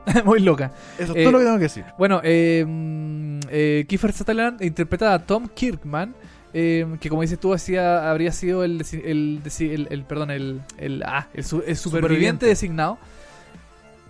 [0.26, 0.72] Muy loca.
[0.98, 1.86] Eso es Eh, todo lo que tengo que decir.
[1.98, 6.14] Bueno, eh, mm, eh, Kiefer Sutherland interpreta a Tom Kirkman,
[6.54, 11.04] eh, que como dices tú, hacía, habría sido el, el, el- el- perdón, el, el,
[11.06, 12.46] ah, el, su- el superviviente, Superviviente.
[12.48, 12.98] designado.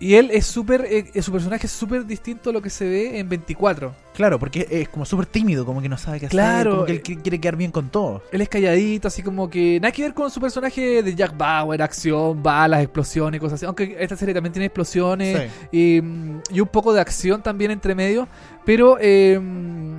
[0.04, 3.18] Y él es súper, eh, su personaje es súper distinto a lo que se ve
[3.18, 3.94] en 24.
[4.12, 6.92] Claro, porque es como súper tímido, como que no sabe qué hacer, Claro, como que
[6.92, 8.20] él eh, qui- quiere quedar bien con todos.
[8.30, 11.80] Él es calladito, así como que nada que ver con su personaje de Jack Bauer,
[11.80, 13.64] acción, balas, explosiones, cosas así.
[13.66, 17.94] Aunque esta serie también tiene explosiones y, mm, y un poco de acción también entre
[17.94, 18.28] medio.
[18.66, 19.40] Pero eh,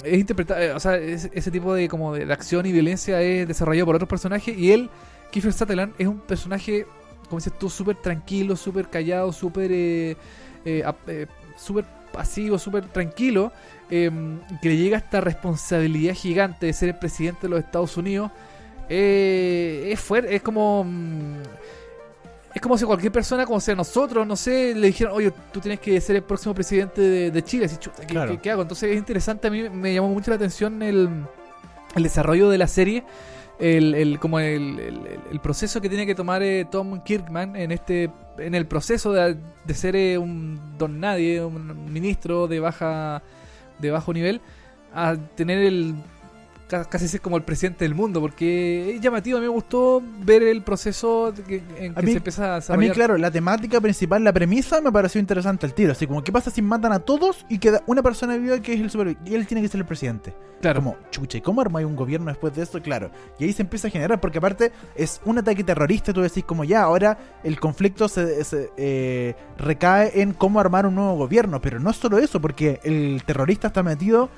[0.03, 3.21] es interpretado, eh, o sea, es- ese tipo de como de, de acción y violencia
[3.21, 4.55] es desarrollado por otros personajes.
[4.57, 4.89] Y él,
[5.31, 6.85] Kiefer Sutherland, es un personaje,
[7.27, 10.17] como dices tú, súper tranquilo, súper callado, súper eh,
[10.65, 13.51] eh, eh, súper pasivo, súper tranquilo.
[13.89, 14.09] eh,
[14.61, 18.31] que le llega esta responsabilidad gigante de ser el presidente de los Estados Unidos.
[18.89, 20.83] eh, es fuerte, es como.
[20.83, 21.41] mm,
[22.53, 25.77] Es como si cualquier persona, como sea nosotros, no sé, le dijeran, oye, tú tienes
[25.81, 27.65] que ser el próximo presidente de, de Chile.
[27.65, 28.31] Así, chuta, ¿qué, Claro.
[28.31, 28.61] qué- qué hago?
[28.61, 31.09] Entonces es interesante, a mí me llamó mucho la atención el,
[31.95, 33.03] el desarrollo de la serie.
[33.59, 37.71] El, el- como el, el- el proceso que tiene que tomar eh, Tom Kirkman en
[37.71, 43.21] este en el proceso de, de ser eh, un don nadie, un ministro de baja
[43.79, 44.41] de bajo nivel,
[44.93, 45.95] a tener el
[46.67, 50.41] casi ser como el presidente del mundo, porque es llamativo, a mí me gustó ver
[50.43, 52.93] el proceso que, en A que mí- se empieza a A mí, desarrollar.
[52.95, 55.91] claro, la temática principal, la premisa me pareció interesante al tiro.
[55.91, 58.81] Así como, ¿qué pasa si matan a todos y queda una persona viva que es
[58.81, 59.31] el superviviente?
[59.31, 60.33] Y él tiene que ser el presidente.
[60.61, 60.79] Claro.
[60.81, 62.81] Como, chucha, ¿y cómo armáis un gobierno después de esto?
[62.81, 63.11] Claro.
[63.37, 66.63] Y ahí se empieza a generar, porque aparte es un ataque terrorista, tú decís como
[66.63, 71.79] ya, ahora el conflicto se, se, eh, recae en cómo armar un nuevo gobierno, pero
[71.79, 74.29] no es solo eso, porque el terrorista está metido,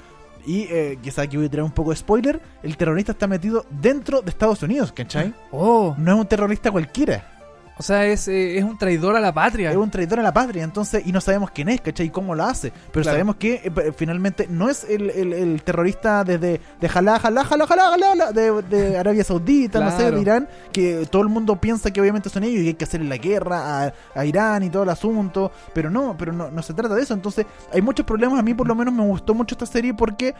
[0.47, 3.65] y eh, quizá aquí voy a tirar un poco de spoiler, el terrorista está metido
[3.69, 5.33] dentro de Estados Unidos, ¿cachai?
[5.51, 7.37] Oh, No es un terrorista cualquiera.
[7.77, 9.71] O sea, es, eh, es un traidor a la patria.
[9.71, 12.07] Es un traidor a la patria, entonces, y no sabemos quién es, ¿cachai?
[12.07, 12.71] Y cómo lo hace.
[12.91, 13.15] Pero Claro.
[13.15, 17.67] sabemos que eh, finalmente no es el, el- el terrorista desde de jalá, jalá, jalá,
[17.67, 21.55] jalá, jalá, jalá, de, de Arabia Saudita, no sé, de Irán, que todo el mundo
[21.61, 24.69] piensa que obviamente son ellos y hay que hacerle la guerra a, a Irán y
[24.69, 25.51] todo el asunto.
[25.73, 27.13] Pero no, pero no, no se trata de eso.
[27.13, 28.39] Entonces, hay muchos problemas.
[28.39, 30.33] A mí, por lo menos, me gustó mucho esta serie porque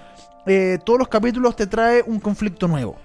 [0.46, 2.96] eh, todos los capítulos te trae un conflicto nuevo.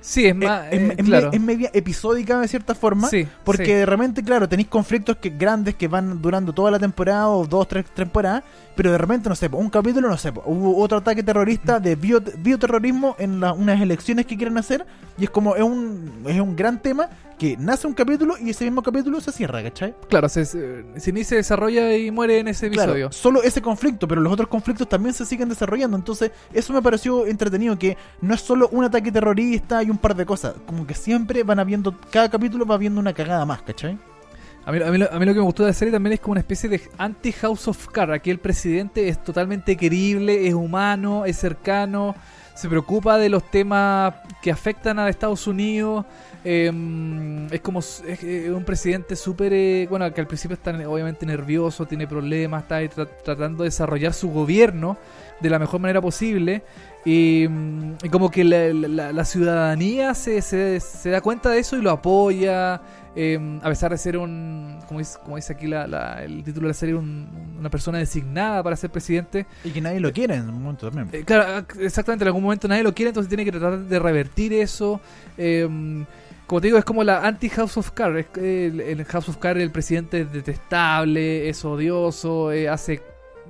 [0.00, 0.66] Sí, es más.
[0.70, 1.30] es, eh, es me- claro.
[1.32, 3.08] es media episódica de cierta forma.
[3.08, 3.72] Sí, Porque sí.
[3.72, 7.66] de repente, claro, tenéis conflictos que, grandes que van durando toda la temporada o dos,
[7.68, 8.44] tres temporadas,
[8.76, 12.22] pero de repente, no sé, un capítulo, no sé, hubo otro ataque terrorista de bio-
[12.38, 14.86] bioterrorismo en la- unas elecciones que quieren hacer
[15.18, 17.08] y es como, es un, es un gran tema
[17.38, 19.94] que nace un capítulo y ese mismo capítulo se cierra, ¿cachai?
[20.08, 23.12] Claro, se, se, se inicia, desarrolla y muere en ese Claro, episodio.
[23.12, 25.96] solo ese conflicto, pero los otros conflictos también se siguen desarrollando.
[25.96, 30.14] Entonces, eso me pareció entretenido, que no es solo un ataque terrorista y un par
[30.16, 30.54] de cosas.
[30.66, 33.98] Como que siempre van habiendo, cada capítulo va viendo una cagada más, ¿cachai?
[34.68, 36.20] A mí, a, mí, a mí lo que me gustó de la serie también es
[36.20, 38.12] como una especie de anti-House of Cards.
[38.12, 42.14] Aquí el presidente es totalmente querible, es humano, es cercano,
[42.54, 46.04] se preocupa de los temas que afectan a Estados Unidos.
[46.44, 52.06] eh, es como un presidente súper, eh, bueno, que al principio está obviamente nervioso, tiene
[52.06, 54.98] problemas, está tratando de desarrollar su gobierno
[55.40, 56.62] de la mejor manera posible.
[57.08, 61.58] Y, mm, y como que la, la- la ciudadanía se, se, se da cuenta de
[61.60, 62.82] eso y lo apoya.
[63.16, 66.66] eh, a pesar de ser un, como dice, como dice aquí la, la- el título
[66.66, 69.46] de la serie, un- una persona designada para ser presidente.
[69.64, 71.08] Y que nadie lo quiere en un momento también.
[71.12, 74.52] Eh, claro, exactamente, en algún momento nadie lo quiere, entonces tiene que tratar de revertir
[74.52, 75.00] eso.
[75.38, 75.66] Eh,
[76.46, 78.26] como te digo, es como la anti-House of Cards.
[78.36, 83.00] El House of Cards, el presidente es detestable, es odioso, eh, hace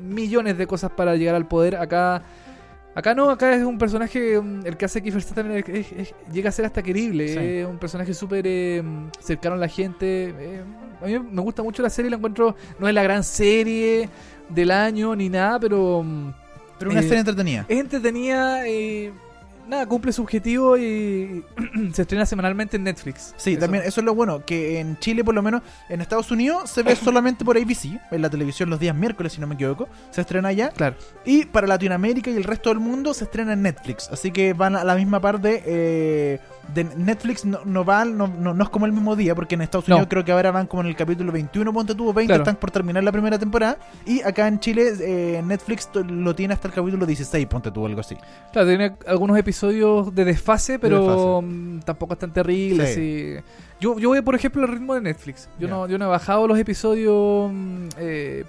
[0.00, 1.76] millones de cosas para llegar al poder.
[1.76, 2.22] Acá
[2.98, 5.22] acá no, acá es un personaje, mm, el que hace Kiefer
[5.68, 7.28] es- es- llega a ser hasta querible.
[7.28, 7.38] Sí.
[7.38, 8.82] Es un personaje súper eh,
[9.20, 10.34] cercano a la gente.
[10.38, 10.62] eh,
[11.00, 14.08] a mí me gusta mucho la serie, la encuentro, no es la gran serie
[14.48, 16.02] del año ni nada, pero...
[16.02, 16.32] mm,
[16.78, 17.64] Pero una eh, serie entretenida.
[17.68, 19.12] es entretenida y
[19.68, 21.44] nada, cumple su objetivo y
[21.92, 23.34] se estrena semanalmente en Netflix.
[23.36, 23.60] Sí, Eso.
[23.60, 26.82] también eso es lo bueno, que en Chile por lo menos, en Estados Unidos se
[26.82, 30.20] ve solamente por ABC, en la televisión los días miércoles si no me equivoco, se
[30.22, 30.96] estrena allá, Claro.
[31.24, 34.74] y para Latinoamérica y el resto del mundo se estrena en Netflix, así que van
[34.76, 36.40] a la misma parte eh,
[36.74, 39.62] de Netflix, no, no va, no, no, no es como el mismo día, porque en
[39.62, 39.88] Estados.
[39.88, 42.42] Unidos creo que ahora van como en el capítulo 21, ponte tuvo 20, Claro.
[42.42, 46.68] están por terminar la primera temporada, y acá en Chile eh, Netflix lo tiene hasta
[46.68, 48.16] el capítulo 16, ponte tuvo algo así.
[48.52, 51.00] Claro, tiene algunos episodios de desfase, pero
[51.40, 51.46] desfase.
[51.46, 52.86] mm, tampoco es tan terrible.
[52.86, 53.34] Sí.
[53.40, 53.44] así.
[53.80, 55.48] Yo, yo voy, por ejemplo, al ritmo de Netflix.
[55.58, 58.44] Yo, no, yo no he bajado los episodios, mm, eh,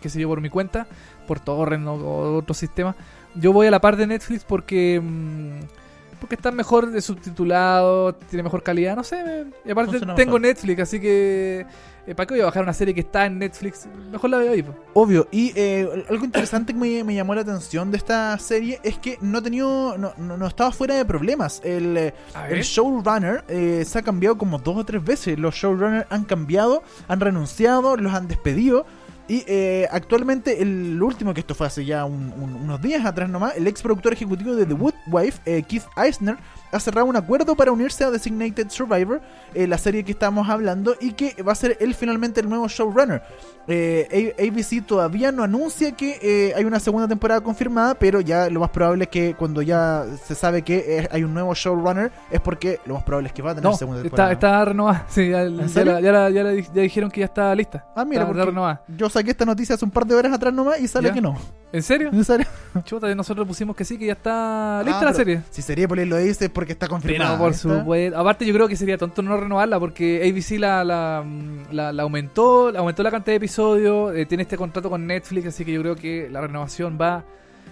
[0.00, 0.86] qué sé yo, por mi cuenta,
[1.26, 2.94] por torrent o, o otro sistema.
[3.34, 5.00] Yo voy a la par de Netflix porque...
[5.02, 5.83] mm,
[6.24, 9.22] Porque está mejor de subtitulado, tiene mejor calidad, no sé.
[9.22, 10.40] me- y aparte Funciona tengo mejor.
[10.42, 11.66] Netflix, así que...
[12.06, 13.86] eh, ¿Para qué voy a bajar una serie que está en Netflix?
[14.10, 14.62] Mejor la veo ahí.
[14.62, 14.74] po.
[14.94, 18.98] Obvio, y eh, algo interesante que me, me llamó la atención de esta serie es
[18.98, 21.60] que no ha tenido, no, no, no estaba fuera de problemas.
[21.64, 25.38] El, eh, A el showrunner eh, se ha cambiado como dos o tres veces.
[25.38, 28.86] Los showrunners han cambiado, han renunciado, los han despedido.
[29.26, 33.28] Y eh, actualmente, el último, que esto fue hace ya un- un- unos días atrás
[33.30, 36.36] nomás, el ex productor ejecutivo de The Wood Wife, eh, Keith Eisner,
[36.74, 39.20] ha cerrado un acuerdo para unirse a Designated Survivor,
[39.54, 42.66] eh, la serie que estábamos hablando, y que va a ser él finalmente el nuevo
[42.68, 43.22] showrunner.
[43.66, 48.60] Eh, ABC todavía no anuncia que eh, hay una segunda temporada confirmada, pero ya lo
[48.60, 52.80] más probable es que cuando ya se sabe que hay un nuevo showrunner, es porque
[52.84, 54.32] lo más probable es que va a tener No, segunda está, temporada.
[54.32, 55.06] está renovada.
[55.14, 57.86] Sí, ya, ya la- ya la- ya la di- ya dijeron que ya está lista.
[57.96, 58.82] Ah, mira, está, porque está renovada.
[58.88, 61.36] yo saqué esta noticia hace un par de horas atrás nomás y sale que no.
[61.72, 62.10] ¿En serio?
[62.12, 62.46] ¿En serio?
[62.84, 65.42] Chuta, nosotros pusimos que sí, que ya está lista Ah, la pero serie.
[65.50, 67.30] Si sería por lo dice es porque está confirmada.
[67.32, 68.18] Pero por supuesto.
[68.18, 71.24] Aparte, yo creo que sería tonto no renovarla porque ABC la, la,
[71.70, 75.46] la- la aumentó, la aumentó la cantidad de episodios, eh, tiene este contrato con Netflix,
[75.48, 77.24] así que yo creo que la renovación va.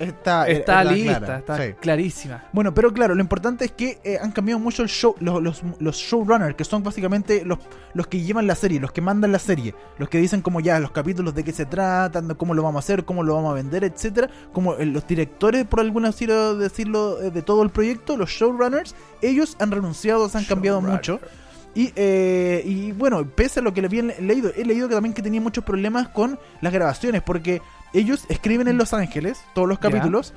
[0.02, 1.74] Está, eh, está está lista, clara, está sí.
[1.80, 2.44] clarísima.
[2.52, 5.62] Bueno, pero claro, lo importante es que eh, han cambiado mucho el show, los, los,
[5.78, 7.58] los showrunners, que son básicamente los,
[7.94, 10.78] los que llevan la serie, los que mandan la serie, los que dicen como ya
[10.80, 13.52] los capítulos de qué se tratan, de cómo lo vamos a hacer, cómo lo vamos
[13.52, 17.70] a vender, etcétera, como eh, los directores, por alguna decirlo, decirlo eh, de todo el
[17.70, 21.20] proyecto, los showrunners, ellos han renunciado, se han cambiado mucho.
[21.74, 25.14] Y, eh, y bueno, pese a lo que le habían leído, he leído que también
[25.14, 27.62] que tenía muchos problemas con las grabaciones, porque
[27.92, 30.35] ellos escriben en Los Ángeles todos los capítulos,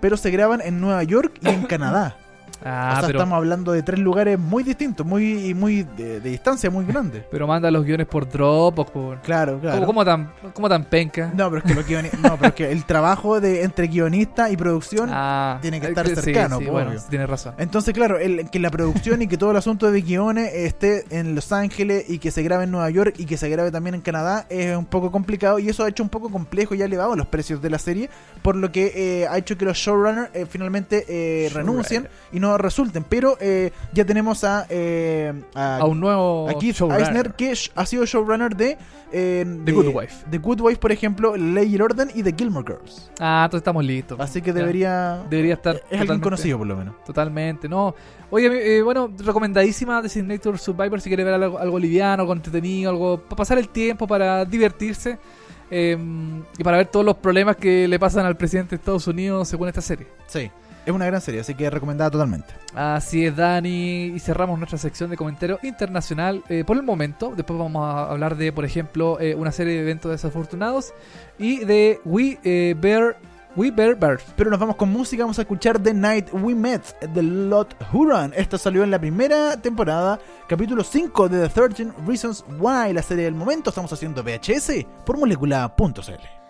[0.00, 2.16] pero se graban en Nueva York y en Canadá.
[2.64, 6.20] Ah, o sea, pero, estamos hablando de tres lugares muy distintos, muy, y muy de,
[6.20, 7.24] de distancia muy grande.
[7.30, 8.90] pero manda los guiones por Dropbox.
[8.90, 9.20] Por...
[9.20, 9.76] Claro, claro.
[9.80, 11.30] ¿Cómo, cómo tan, cómo tan penca?
[11.34, 14.50] No, pero es que, los guioni- no, pero es que el trabajo de entre guionista
[14.50, 15.10] y producción.
[15.12, 17.54] Ah, tiene que eh, estar cercano, Sí, bueno, tienes razón.
[17.58, 21.34] Entonces, claro, el, que la producción y que todo el asunto de guiones esté en
[21.34, 24.00] Los Ángeles y que se grabe en Nueva York y que se grabe también en
[24.00, 27.14] Canadá es un poco complicado y eso ha hecho un poco complejo y ha elevado
[27.16, 28.10] los precios de la serie,
[28.42, 32.58] por lo que eh, ha hecho que los showrunners eh, finalmente eh, renuncien y no
[32.58, 33.04] resulten.
[33.08, 36.80] Pero eh, ya tenemos a, eh, a, A un nuevo a Keith.
[36.82, 38.76] Eisner que ha sido showrunner de,
[39.12, 40.24] eh, The de- Good Wife.
[40.30, 43.10] The Good Wife, por ejemplo, Ley y Orden y The Gilmore Girls.
[43.18, 44.20] Ah, entonces estamos listos.
[44.20, 44.54] Así que Ya.
[44.54, 45.24] debería...
[45.30, 45.80] Debería estar.
[45.90, 46.94] es alguien conocido por lo menos.
[47.04, 47.94] Totalmente, no.
[48.30, 53.18] Oye, eh, bueno, recomendadísima Designator Survivor si quiere ver algo, algo liviano, algo entretenido, algo
[53.22, 55.18] para pasar el tiempo, para divertirse
[55.70, 55.96] eh,
[56.58, 59.68] y para ver todos los problemas que le pasan al presidente de Estados Unidos según
[59.68, 60.06] esta serie.
[60.26, 60.50] Sí,
[60.86, 62.54] es una gran serie, así que recomendada totalmente.
[62.74, 64.12] Así es, Dani.
[64.14, 67.34] Y cerramos nuestra sección de comentario internacional eh, por el momento.
[67.36, 70.94] Después vamos a hablar de, por ejemplo, eh, una serie de eventos desafortunados
[71.38, 73.16] y de We eh, Bear
[73.56, 74.22] We Bear Bears.
[74.36, 78.32] Pero nos vamos con música, vamos a escuchar The Night We Met de Lot Huron.
[78.36, 83.24] Esto salió en la primera temporada, capítulo 5 de The 13 Reasons Why, la serie
[83.24, 83.70] del momento.
[83.70, 86.45] Estamos haciendo VHS por molecula.cl.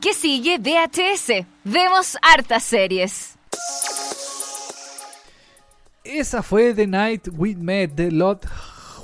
[0.00, 0.58] ¿Qué sigue?
[0.58, 1.44] VHS.
[1.64, 3.34] Vemos hartas series.
[6.04, 8.46] Esa fue The Night We Met de Lot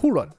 [0.00, 0.32] Huron.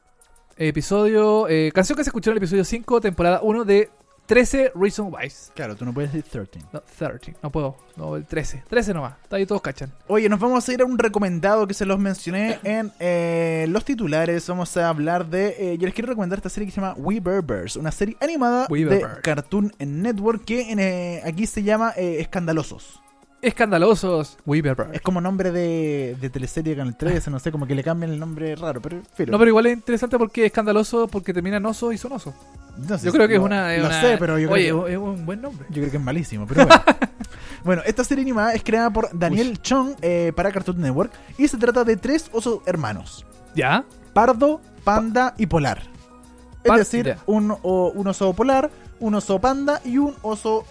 [0.55, 3.89] Episodio, eh, canción que se escuchó en el episodio 5, temporada 1 de
[4.33, 5.31] 13 Reason Why.
[5.53, 6.65] Claro, tú no puedes decir 13.
[6.73, 7.77] No, 13, no puedo.
[7.95, 8.63] No, el 13.
[8.67, 9.13] 13 nomás.
[9.21, 9.91] Está ahí todos cachan.
[10.07, 13.85] Oye, nos vamos a ir a un recomendado que se los mencioné en eh, los
[13.85, 14.47] titulares.
[14.47, 15.55] Vamos a hablar de.
[15.59, 18.17] eh, yo les quiero recomendar esta serie que se llama We Bear Bears, una serie
[18.21, 19.05] animada We de.
[19.21, 23.03] Cartoon Network que en, eh, aquí se llama Escandalosos.
[23.43, 24.37] Escandalosos.
[24.45, 28.11] Weaver Es como nombre de, de teleserie Canal 13, no sé, como que le cambian
[28.13, 29.01] el nombre raro, pero.
[29.27, 32.33] No, pero igual es interesante porque es escandaloso porque termina en oso y son oso.
[32.77, 33.73] No sé, Yo creo que es una.
[33.75, 34.91] es Lo una- sé, pero yo Oye, creo que.
[34.93, 35.65] es un buen nombre.
[35.69, 36.81] Yo creo que es malísimo, pero bueno.
[37.63, 41.57] bueno, esta serie animada es creada por Daniel Chong eh, para Cartoon Network y se
[41.57, 43.83] trata de tres osos hermanos: ¿Ya?
[44.13, 45.81] pardo, panda y polar.
[46.63, 47.17] Es Par- decir, ya.
[47.25, 48.69] un, o- un oso polar,
[48.99, 50.65] un oso panda y un oso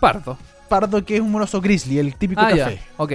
[0.00, 0.38] Pardo.
[0.68, 2.76] pardo que es un oso grizzly, el típico Ah, café.
[2.76, 2.82] ya.
[2.98, 3.12] Ok.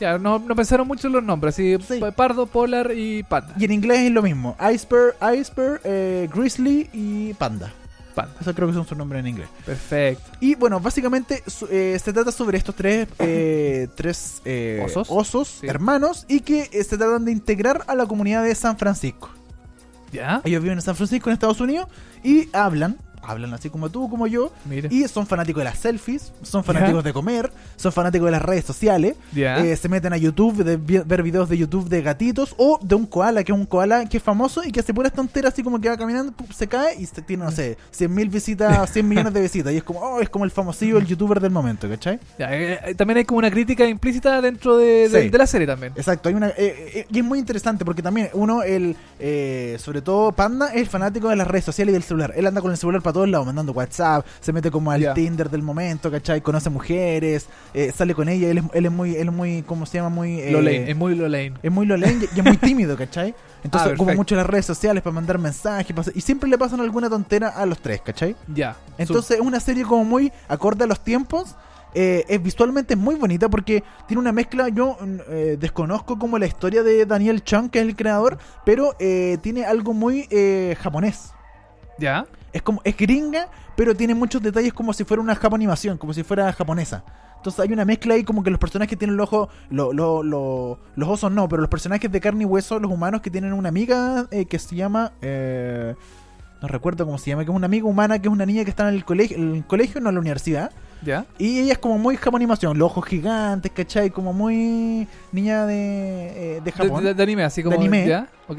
[0.00, 1.54] Ya, no, no pensaron mucho en los nombres.
[1.54, 1.98] Así, Sí.
[2.00, 3.54] pa- Pardo, Polar y Panda.
[3.58, 7.72] Y en inglés es lo mismo: iceberg, iceberg eh, grizzly y panda.
[8.14, 8.32] Panda.
[8.40, 9.48] Eso creo que son sus nombres en inglés.
[9.66, 10.22] Perfecto.
[10.40, 15.48] Y bueno, básicamente su- eh, se trata sobre estos tres, eh, tres eh, ¿Osos?
[15.60, 15.66] Sí.
[15.66, 19.30] hermanos y que se tratan de integrar a la comunidad de San Francisco.
[20.12, 20.40] ¿Ya?
[20.44, 21.88] Ellos viven en San Francisco, en Estados Unidos,
[22.22, 22.96] y hablan,
[23.26, 24.88] hablan así como tú, como yo, Mira.
[24.92, 28.64] y son fanáticos de las selfies, son fanáticos de comer, son fanáticos de las redes
[28.64, 32.78] sociales, eh, se meten a YouTube, de vi- ver videos de YouTube de gatitos, o
[32.82, 35.52] de un koala, que es un koala que es famoso y que hace puras tonteras
[35.52, 38.90] así como que va caminando, se cae y se tiene, no sé, 100 mil visitas,
[38.92, 41.50] 100 millones de visitas, y es como, oh, es como el famosillo, el youtuber del
[41.50, 42.18] momento, ¿cachai?
[42.38, 45.28] Eh, eh, también hay como una crítica implícita dentro de, de- Sí.
[45.30, 45.92] de la serie también.
[45.96, 48.96] Exacto, hay una, eh, y es muy interesante porque también uno, el
[49.78, 52.32] sobre todo Panda, es fanático de las redes sociales y del celular.
[52.36, 55.14] Él anda con el celular para todos lados, mandando WhatsApp, se mete como al.
[55.14, 56.42] Tinder del momento, ¿cachai?
[56.42, 59.86] Conoce mujeres, eh, sale con ella, él es, él es muy, él es muy, ¿cómo
[59.86, 60.10] se llama?
[60.10, 60.40] Muy...
[60.40, 61.58] eh, es muy Lolaine.
[61.62, 63.34] es muy lolén y, y es muy tímido, ¿cachai?
[63.64, 67.08] Entonces Ah, ocupa mucho las redes sociales para mandar mensajes y siempre le pasan alguna
[67.08, 68.36] tontera a los tres, ¿cachai?
[68.54, 68.76] Ya.
[68.98, 71.54] Entonces es una serie como muy acorde a los tiempos.
[71.96, 74.68] eh, es visualmente muy bonita porque tiene una mezcla.
[74.68, 78.36] Yo mm, eh, desconozco como la historia de Daniel Chung, que es el creador,
[78.66, 80.28] pero eh, tiene algo muy
[80.82, 81.30] japonés.
[81.98, 82.26] ¿Ya?
[82.54, 86.22] Es como es gringa, pero tiene muchos detalles como si fuera una japonimación, como si
[86.22, 87.04] fuera japonesa.
[87.36, 90.78] Entonces hay una mezcla ahí como que los personajes tienen los ojos, lo- lo- lo-
[90.96, 93.68] los osos no, pero los personajes de carne y hueso, los humanos que tienen una
[93.68, 95.94] amiga eh, que se llama, eh,
[96.62, 98.70] no recuerdo cómo se llama, que es una amiga humana, que es una niña que
[98.70, 100.70] está en el colegio, en el colegio, no en la universidad.
[101.02, 101.26] ¿Ya?
[101.36, 104.08] Y ella es como muy japonimación, los ojos gigantes, ¿cachai?
[104.08, 107.04] Como muy niña de, eh, de De, Japón.
[107.04, 107.76] de- de anime, así como.
[107.76, 108.06] anime.
[108.06, 108.28] ¿Ya?
[108.48, 108.58] Ok.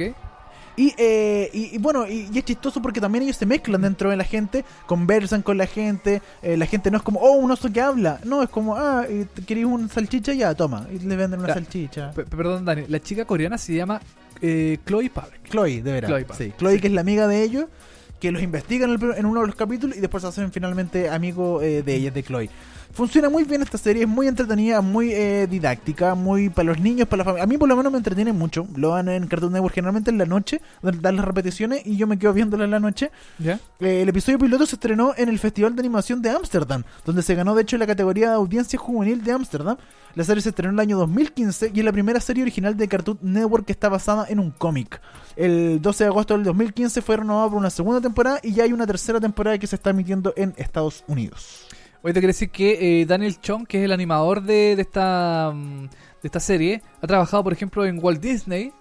[0.78, 4.10] Y, eh, y, y bueno, y, y es chistoso porque también ellos se mezclan dentro
[4.10, 7.50] de la gente, conversan con la gente, eh, la gente no es como, oh, un
[7.52, 9.06] oso que habla, no, es como, ah,
[9.48, 10.34] ¿queréis una salchicha?
[10.34, 11.54] Ya, toma, y le venden una Ya.
[11.56, 12.12] salchicha.
[12.12, 12.84] Perdón, Dani.
[12.90, 14.02] La chica coreana se llama
[14.42, 15.50] eh, Chloe Pavlik.
[15.50, 16.10] Chloe, de veras.
[16.10, 16.34] Chloe, pa.
[16.36, 16.82] sí, Chloe Sí.
[16.82, 17.66] que es la amiga de ellos,
[18.20, 21.64] que los investigan en, en uno de los capítulos y después se hacen finalmente amigos
[21.64, 22.50] eh, de ellas, de Chloe.
[22.96, 27.10] Funciona muy bien esta serie, es muy entretenida, muy eh, didáctica, muy para los niños,
[27.10, 27.44] para la familia.
[27.44, 28.66] A mí por lo menos me entretiene mucho.
[28.74, 32.18] Lo dan en Cartoon Network generalmente en la noche, dan las repeticiones y yo me
[32.18, 33.12] quedo viéndola en la noche.
[33.38, 33.60] ¿Ya?
[33.82, 37.36] Eh, el episodio piloto se estrenó en el Festival de Animación de Ámsterdam, donde se
[37.36, 39.76] ganó de hecho la categoría de audiencia juvenil de Ámsterdam.
[40.14, 42.88] La serie se estrenó en el año 2015 y es la primera serie original de
[42.88, 45.02] Cartoon Network que está basada en un cómic.
[45.36, 48.72] El 12 de agosto del 2015 fue renovado por una segunda temporada y ya hay
[48.72, 51.65] una tercera temporada que se está emitiendo en Estados Unidos.
[52.08, 55.52] Hoy te quiero decir que eh, Daniel Chong, que es el animador de, de esta
[55.52, 58.72] mm, de esta serie, ha trabajado, por ejemplo, en Walt Disney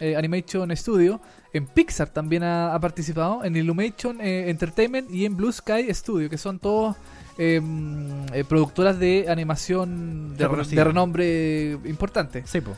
[0.00, 1.18] eh, Animation Studio,
[1.54, 6.28] en Pixar también ha, ha participado, en Illumation eh, Entertainment y en Blue Sky Studio,
[6.28, 6.94] que son todos
[7.38, 10.76] eh, mm, eh, productoras de animación de, re- Reconocidas.
[10.76, 12.42] de renombre importante.
[12.44, 12.72] Sí, po.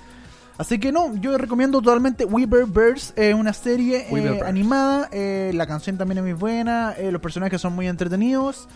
[0.56, 4.06] Así que no, yo recomiendo totalmente Weaver Birds, una serie
[4.46, 8.68] animada, eh, la canción también es muy buena, los personajes son muy entretenidos.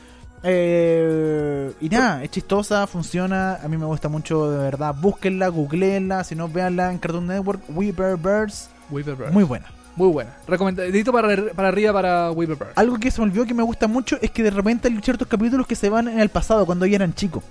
[0.43, 4.95] Eh, y nada, es chistosa, funciona, a mí me gusta mucho de verdad.
[4.99, 9.33] Búsquenla, googleenla, si no, véanla en Cartoon Network, Weaver Birds, Weaver Birds.
[9.33, 9.67] muy buena.
[9.97, 10.31] Muy buena.
[10.47, 12.73] Recomendadito para, para arriba para Weaver Birds.
[12.77, 15.29] Algo que se me olvidó que me gusta mucho es que de repente hay ciertos
[15.29, 17.43] capítulos que se van en el pasado, cuando ellos eran chicos.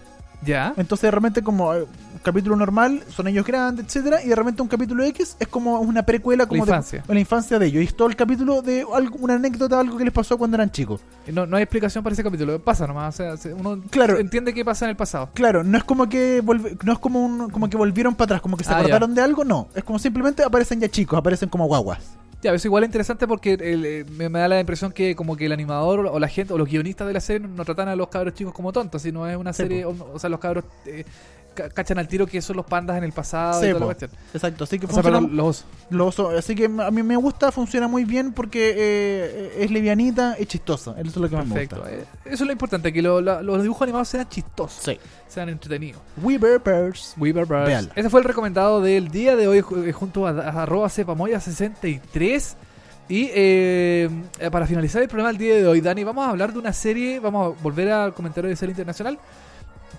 [0.42, 0.74] Ya.
[0.78, 1.86] Entonces de repente como eh,
[2.22, 6.03] capítulo normal son ellos grandes, etcétera, y de repente un capítulo X es como una
[6.03, 7.03] precuela como de- infancia.
[7.07, 7.84] de la infancia de ellos.
[7.84, 10.72] Y es todo el capítulo de algo, una anécdota, algo que les pasó cuando eran
[10.72, 11.01] chicos.
[11.32, 12.59] No, no hay explicación para ese capítulo.
[12.59, 13.15] Pasa nomás.
[13.15, 14.17] O sea, se- uno Claro.
[14.17, 15.30] entiende qué pasa en el pasado.
[15.34, 18.41] Claro, no es como que volve- no es como un, como que volvieron para atrás,
[18.41, 18.99] como que se Ah, ya.
[18.99, 19.67] de algo, no.
[19.76, 21.99] Es como simplemente aparecen ya chicos, aparecen como guaguas.
[22.41, 25.36] Ya, eso igual es interesante porque el, eh, me, me da la impresión que como
[25.36, 27.97] que el animador o la gente o los guionistas de la serie no tratan a
[27.97, 30.63] los cabros chicos como tontos, sino es una Sí, serie, o, o sea, los cabros
[30.86, 31.03] eh,
[31.54, 34.10] cachan al tiro que son los pandas en el pasado Sí, y toda la.
[34.34, 37.16] Exacto, así que O sea, funciona, pero los lo oso- así que a mí me
[37.16, 40.91] gusta, funciona muy bien porque eh, es livianita, es chistosa.
[41.00, 41.78] Eso es lo que más me perfecto.
[41.78, 41.91] gusta.
[41.91, 44.97] Eh, Eso es lo importante, que lo- la- los dibujos animados sean chistosos, Sí.
[45.28, 46.02] sean entretenidos.
[46.22, 47.14] Weaver Birds.
[47.18, 47.89] Weaver Birds.
[47.95, 52.56] Ese fue el recomendado del día de hoy eh, junto a, a arroba cepamoya63.
[53.12, 54.08] Y eh,
[54.52, 57.20] para finalizar el programa del día de hoy, Dani, vamos a hablar de una serie,
[57.20, 59.18] vamos a volver al comentario de serie internacional.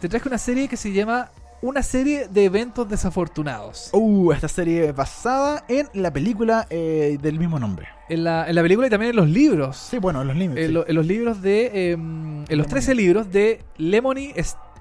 [0.00, 1.30] Te traje una serie que se llama
[1.62, 3.90] Una serie de eventos desafortunados.
[3.92, 7.88] Uh, esta serie basada en la película eh, del mismo nombre.
[8.08, 9.76] En la, en la película y también en los libros.
[9.76, 10.64] Sí, bueno, los límites.
[10.66, 11.66] En, lo- en los libros de.
[11.66, 14.32] eh, en los 13 libros de Lemony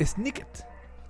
[0.01, 0.65] Snicket.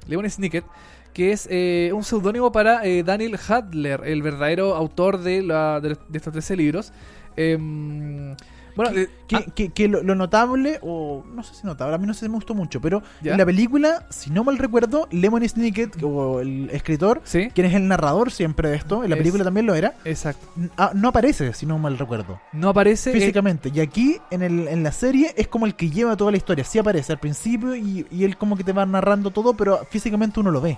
[0.08, 0.66] Lemony Snicket,
[1.14, 5.90] que es eh, un seudónimo para eh, Daniel Hadler, el verdadero autor de, la, de,
[5.90, 6.92] de estos 13 libros.
[7.38, 8.36] Em,
[8.84, 11.98] bueno, eh, Que, ah, que- que lo, lo notable, o no sé si notable, a
[11.98, 13.34] mí no sé si me gustó mucho, pero ¿Ya?
[13.34, 17.74] en la película, si no mal recuerdo, Lemony Snicket, o el escritor, sí, quien es
[17.76, 20.48] el narrador siempre de esto, en la Es- película también lo era, exacto.
[20.78, 23.12] ah, no aparece, si no mal recuerdo, No aparece.
[23.12, 23.70] eh, físicamente.
[23.74, 26.64] Y aquí, en, el, en la serie, es como el que lleva toda la historia.
[26.64, 30.40] Sí aparece al principio y, y él como que te va narrando todo, pero físicamente
[30.40, 30.78] uno lo ve.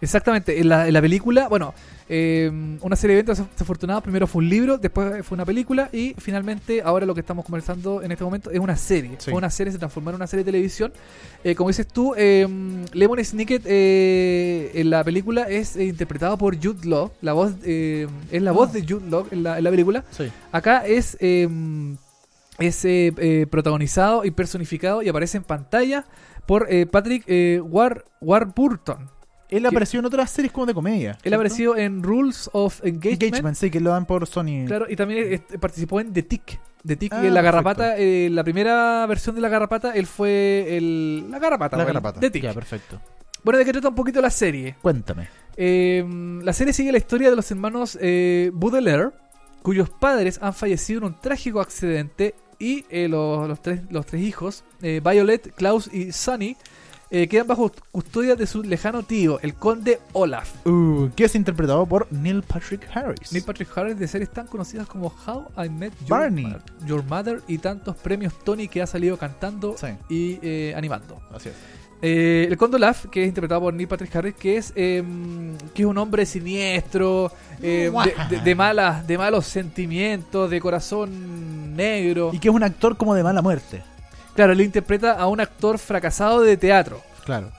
[0.00, 1.74] Exactamente, en la, en la película, bueno,
[2.08, 6.14] eh, una serie de eventos desafortunados, primero fue un libro, después fue una película y
[6.18, 9.16] finalmente ahora lo que estamos conversando en este momento es una serie.
[9.18, 9.30] Sí.
[9.30, 10.92] Fue una serie, se transformó en una serie de televisión.
[11.42, 12.46] Eh, como dices tú, eh,
[12.92, 18.06] Lemon Snicket eh, en la película es eh, interpretado por Jude Law, la voz, eh,
[18.30, 20.04] es la voz de Jude Law en la, en la película.
[20.12, 20.30] Sí.
[20.52, 26.04] Acá es, es eh, eh, protagonizado y personificado y aparece en pantalla
[26.46, 29.17] por eh, Patrick eh, War, Warburton.
[29.50, 31.12] Él apareció en otras series como de comedia.
[31.12, 31.36] Él ¿cierto?
[31.36, 33.22] apareció en Rules of Engagement.
[33.22, 34.66] Engagement, sí, que lo dan por Sony.
[34.66, 36.60] Claro, y también participó en The Tick.
[36.86, 40.76] The Tick, Ah, en la garrapata, eh, la primera versión de la garrapata, él fue
[40.76, 41.30] el.
[41.30, 42.20] La garrapata, La bueno, garrapata.
[42.20, 42.42] The Tick.
[42.42, 43.00] Ya, perfecto.
[43.42, 44.76] Bueno, de qué trata un poquito la serie.
[44.82, 45.28] Cuéntame.
[45.56, 46.04] Eh,
[46.42, 49.10] la serie sigue la historia de los hermanos eh, Baudelaire,
[49.62, 54.22] cuyos padres han fallecido en un trágico accidente y eh, los, los tres, los tres
[54.22, 56.56] hijos, eh, Violet, Klaus y Sunny,
[57.10, 60.66] eh, quedan bajo custodia de su lejano tío, el conde Olaf.
[60.66, 63.32] Uh, que es interpretado por Neil Patrick Harris.
[63.32, 66.44] Neil Patrick Harris de series tan conocidas como How I Met Your, Barney.
[66.44, 69.86] Mother, Your Mother y tantos premios Tony que ha salido cantando Sí.
[70.08, 71.20] y eh, animando.
[71.34, 71.54] Así es.
[72.00, 75.02] Eh, el Conde Olaf, que es interpretado por Neil Patrick Harris, que es, eh,
[75.74, 77.90] que es un hombre siniestro, de,
[78.30, 82.30] de- de malas, de malos sentimientos, de corazón negro.
[82.32, 83.82] Y que es un actor como de mala muerte.
[84.38, 87.02] Claro, él interpreta a un actor fracasado de teatro.
[87.24, 87.50] Claro.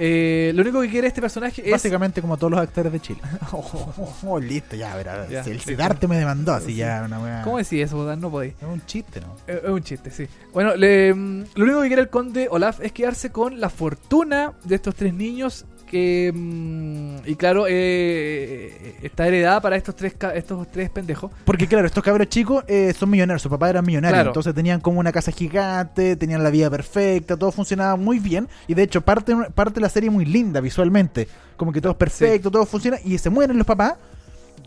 [0.00, 1.72] Eh, lo único que quiere este personaje es...
[1.72, 3.20] Básicamente como todos los actores de Chile.
[3.52, 5.26] oh, listo, ya, verá.
[5.28, 6.76] Ya, el sí, Sidarte me demandó, así Sí.
[6.76, 7.42] ya, una wea.
[7.42, 8.16] ¿Cómo decís eso?
[8.16, 8.54] No podéis.
[8.60, 9.34] Es un chiste, ¿no?
[9.46, 10.26] Es es un chiste, sí.
[10.52, 14.52] Bueno, le- mm, lo único que quiere el conde Olaf es quedarse con la fortuna
[14.64, 16.32] de estos tres niños que...
[16.34, 21.30] mm, y claro, eh, está heredada para estos tres, estos tres pendejos.
[21.44, 24.30] Porque claro, estos cabros chicos eh, son millonarios, su papá era millonario, Claro.
[24.30, 28.74] entonces tenían como una casa gigante, tenían la vida perfecta, todo funcionaba muy bien y
[28.74, 32.50] de hecho parte, parte de la serie muy linda visualmente, como que todo es perfecto,
[32.50, 33.94] todo funciona y se mueren los papás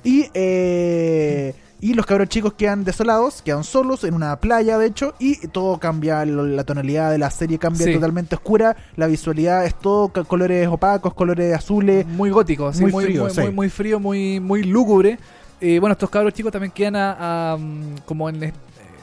[0.03, 5.15] y eh, y los cabros chicos quedan desolados, quedan solos en una playa de hecho
[5.19, 7.93] y todo cambia, la tonalidad de la serie cambia Sí.
[7.93, 13.05] totalmente oscura, la visualidad es todo colores opacos, colores azules, Muy gótico, sí, muy muy,
[13.05, 13.41] frío, muy, sí.
[13.41, 15.17] muy, muy frío, muy, muy lúgubre.
[15.59, 18.51] Eh, bueno, estos cabros chicos también quedan a, a, mm, como en,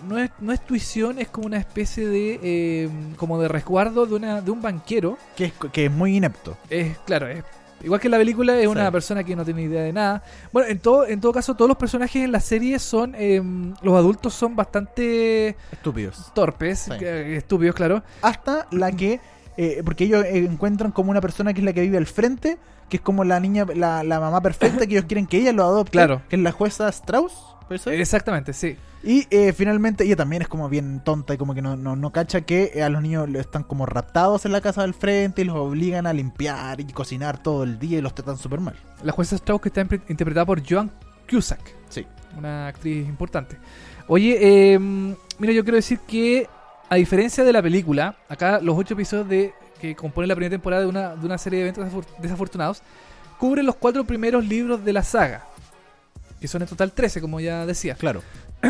[0.09, 4.15] no es, no es tuición, es como una especie de eh, como de resguardo de
[4.15, 5.19] una de un banquero.
[5.37, 6.57] Que es, que es muy inepto.
[6.71, 7.45] Es claro, es
[7.83, 8.93] igual que en la película es una Sí.
[8.93, 10.23] persona que no tiene idea de nada.
[10.53, 13.41] Bueno, en todo en todo caso todos los personajes en la serie son eh,
[13.83, 16.31] los adultos son bastante Estúpidos.
[16.35, 16.93] torpes, Sí.
[17.01, 18.03] eh, estúpidos, claro.
[18.23, 19.21] Hasta la que.
[19.61, 22.59] eh, porque ellos encuentran como una persona que es la que vive al frente,
[22.89, 25.65] que es como la niña, la, la mamá perfecta, que ellos quieren que ella lo
[25.65, 25.91] adopte.
[25.93, 26.23] Claro.
[26.29, 27.33] Que es la jueza Strauss.
[28.01, 28.77] Exactamente, sí.
[29.03, 32.11] Y eh, finalmente ella también es como bien tonta y como que no, no, no
[32.11, 35.45] cacha que eh, a los niños están como raptados en la casa del frente y
[35.45, 38.75] los obligan a limpiar y cocinar todo el día y los tratan súper mal.
[39.03, 40.91] La jueza Strauss que está interpretada por Joan
[41.31, 41.61] Cusack.
[41.89, 42.07] Sí.
[42.37, 43.57] una actriz importante.
[44.09, 46.49] Oye, eh, mira, yo quiero decir que
[46.89, 50.83] a diferencia de la película, acá los ocho episodios de que componen la primera temporada
[50.83, 52.83] de una, de una serie de eventos desafor- desafortunados
[53.39, 55.45] cubren los cuatro primeros libros de la saga,
[56.41, 57.95] que son en total 13, como ya decía.
[57.95, 58.23] Claro.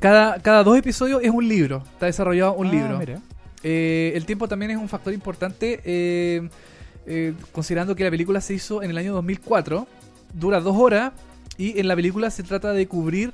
[0.00, 2.98] Cada, cada dos episodios es un libro, está desarrollado un Ah, libro.
[2.98, 3.20] mira.
[3.62, 6.46] Eh, el tiempo también es un factor importante, eh,
[7.06, 9.86] eh, considerando que la película se hizo en el año 2004,
[10.34, 11.12] dura dos horas,
[11.56, 13.32] y en la película se trata de cubrir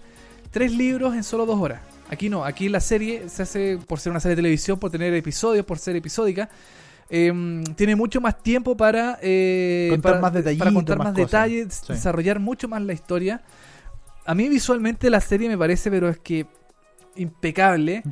[0.53, 1.81] tres libros en solo dos horas.
[2.09, 5.13] Aquí no, aquí la serie se hace por ser una serie de televisión, por tener
[5.15, 6.49] episodios, por ser episódica.
[7.11, 11.83] Eh, tiene mucho más tiempo para eh, Contar para, más para contar más más, detalles,
[11.87, 11.93] Sí.
[11.93, 13.43] desarrollar mucho más la historia.
[14.25, 16.47] A mí visualmente la serie me parece, pero es que
[17.17, 18.03] impecable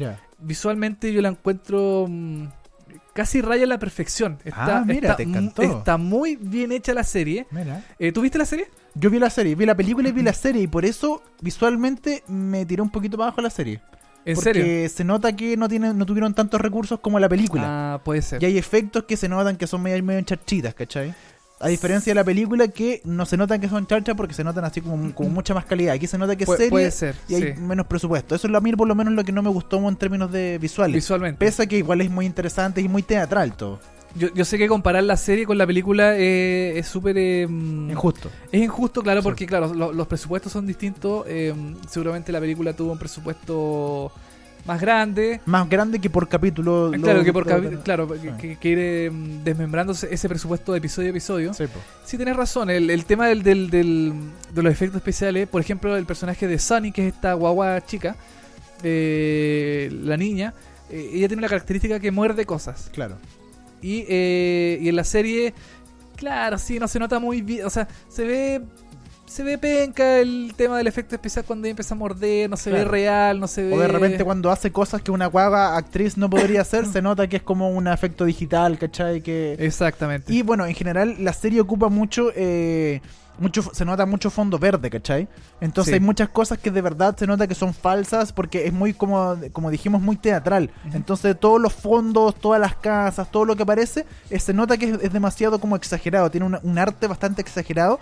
[0.40, 2.44] visualmente yo la encuentro mm,
[3.14, 4.38] casi raya la perfección.
[4.44, 5.62] Está, Ah, mira, está te encantó.
[5.62, 7.46] está muy bien hecha la serie.
[7.51, 7.82] Mira.
[7.99, 8.68] Eh, ¿Tú viste la serie?
[8.94, 12.24] Yo vi la serie, vi la película y vi la serie y por eso visualmente
[12.26, 13.80] me tiré un poquito para abajo la serie.
[14.24, 14.88] ¿En porque serio?
[14.88, 17.94] se nota que no tienen, no tuvieron tantos recursos como la película.
[17.94, 18.42] Ah, puede ser.
[18.42, 21.14] Y hay efectos que se notan que son medio, medio charchitas, ¿cachai?
[21.60, 24.64] A diferencia de la película que no se notan que son charchas porque se notan
[24.64, 25.94] así como, como mucha más calidad.
[25.94, 27.60] Aquí se nota que es Pu- serie puede ser, y hay sí.
[27.60, 28.34] menos presupuesto.
[28.36, 30.30] Eso es lo a mí por lo menos lo que no me gustó en términos
[30.30, 30.94] de visuales.
[30.94, 31.38] Visualmente.
[31.44, 33.80] Pese a que igual es muy interesante y muy teatral todo.
[34.18, 37.16] Yo, yo sé que comparar la serie con la película eh, es súper...
[37.18, 38.30] eh, Injusto.
[38.52, 39.24] Es injusto, claro, Sí.
[39.24, 41.24] porque claro, lo- los presupuestos son distintos.
[41.28, 41.54] eh,
[41.88, 44.10] seguramente la película tuvo un presupuesto
[44.66, 45.40] más grande.
[45.46, 46.88] Más grande que por capítulo.
[46.90, 48.28] lo- claro, que por lo- capi- claro, que, Sí.
[48.38, 49.10] que- que ir eh,
[49.44, 51.54] desmembrándose ese presupuesto de episodio a episodio.
[51.54, 51.78] Sí, po.
[52.04, 52.68] Sí, tenés razón.
[52.70, 54.12] El, el tema del, del- del-
[54.52, 58.16] de los efectos especiales, por ejemplo, el personaje de Sunny, que es esta guagua chica,
[58.82, 60.52] la niña,
[60.90, 62.90] ella tiene la característica que muerde cosas.
[62.92, 63.16] Claro.
[63.82, 65.54] Y, eh, y en la serie,
[66.16, 67.64] claro, sí, no se nota muy bien.
[67.66, 68.62] O sea, se ve.
[69.28, 72.70] Se ve penca el tema del efecto especial cuando ella empieza a morder, no se
[72.72, 73.74] ve real, no se ve.
[73.74, 77.26] O de repente cuando hace cosas que una guava actriz no podría hacer, se nota
[77.28, 79.20] que es como un efecto digital, ¿cachai?
[79.22, 79.56] Que...
[79.58, 80.32] Exactamente.
[80.32, 83.00] Y bueno, en general la serie ocupa mucho, eh,
[83.38, 85.28] mucho, se nota mucho fondo verde, ¿cachai?
[85.60, 85.94] Entonces Sí.
[85.94, 89.36] hay muchas cosas que de verdad se nota que son falsas porque es muy, como,
[89.52, 90.70] como dijimos, muy teatral.
[90.92, 94.86] Entonces todos los fondos, todas las casas, todo lo que aparece, eh, se nota que
[94.90, 98.00] es, es demasiado como exagerado, tiene una- un arte bastante exagerado.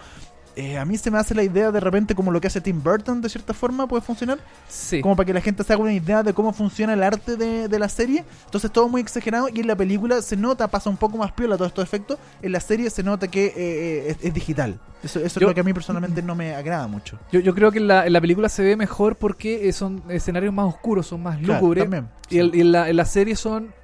[0.58, 2.82] Eh, a mí se me hace la idea de repente como lo que hace Tim
[2.82, 4.38] Burton de cierta forma puede funcionar
[4.68, 5.02] sí.
[5.02, 7.68] como para que la gente se haga una idea de cómo funciona el arte de,
[7.68, 8.24] de la serie.
[8.46, 11.56] Entonces todo muy exagerado y en la película se nota, pasa un poco más piola
[11.58, 12.18] todos estos efectos.
[12.40, 14.80] En la serie se nota que eh, eh, es, es digital.
[15.02, 17.18] Eso, eso Yo- es lo que a mí personalmente no me agrada mucho.
[17.30, 20.02] Yo, yo creo que en la, en la película se ve mejor porque eh, son
[20.08, 21.84] escenarios más oscuros, son más Claro, lúgubres.
[21.84, 22.38] también, y, sí.
[22.38, 23.74] el- y en, la, en la serie son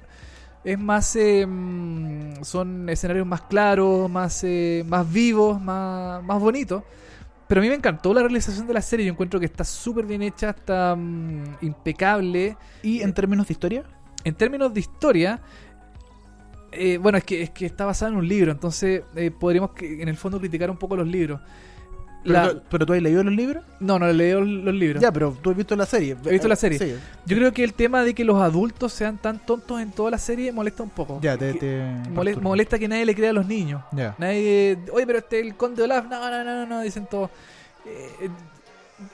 [0.63, 1.45] es más eh,
[2.41, 6.83] son escenarios más claros, más eh, más vivos, más, más bonitos.
[7.47, 9.05] Pero a mí me encantó la realización de la serie.
[9.05, 12.57] Yo encuentro que está súper bien hecha, está mm, impecable.
[12.81, 13.83] ¿Y en términos de historia?
[14.23, 15.41] En términos de historia,
[16.71, 20.01] eh, bueno, es que, es que está basada en un libro, entonces eh, podríamos que,
[20.01, 21.41] en el fondo criticar un poco los libros.
[22.23, 23.63] ¿Pero, La- tú, pero tú has leído los libros?
[23.79, 25.01] no, no leo los libros.
[25.01, 26.15] Ya, pero tú has visto la serie.
[26.25, 26.79] He visto la serie.
[26.79, 26.95] Sí.
[27.25, 30.17] Yo creo que el tema de que los adultos sean tan tontos en toda la
[30.17, 31.19] serie molesta un poco.
[31.21, 31.53] Ya, te,
[32.41, 33.81] molesta que nadie le crea a los niños.
[33.91, 34.15] Ya.
[34.17, 37.29] Nadie, oye, pero este el conde Olaf, no, no, no, no, no, dicen todos.
[37.85, 38.29] Eh,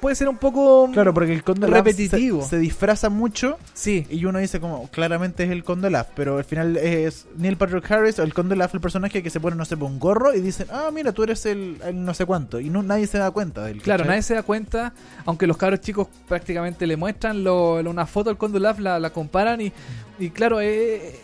[0.01, 2.41] puede ser un poco Claro, porque el Conde Olaf Repetitivo.
[2.43, 6.37] Se, se disfraza mucho sí, y uno dice como claramente es el Conde Olaf, pero
[6.37, 9.65] al final es Neil Patrick Harris, el Conde Olaf, el personaje que se pone, no
[9.65, 12.59] sé, un gorro y dicen, ah, mira, tú eres el, el no sé cuánto.
[12.59, 13.81] Y no, nadie se da cuenta de él.
[13.81, 14.09] claro, ¿cachai?
[14.11, 14.93] nadie se da cuenta,
[15.25, 18.99] aunque los cabros chicos prácticamente le muestran lo- lo- una foto del conde Olaf, la,
[18.99, 19.71] la comparan y,
[20.19, 21.15] y claro, eh,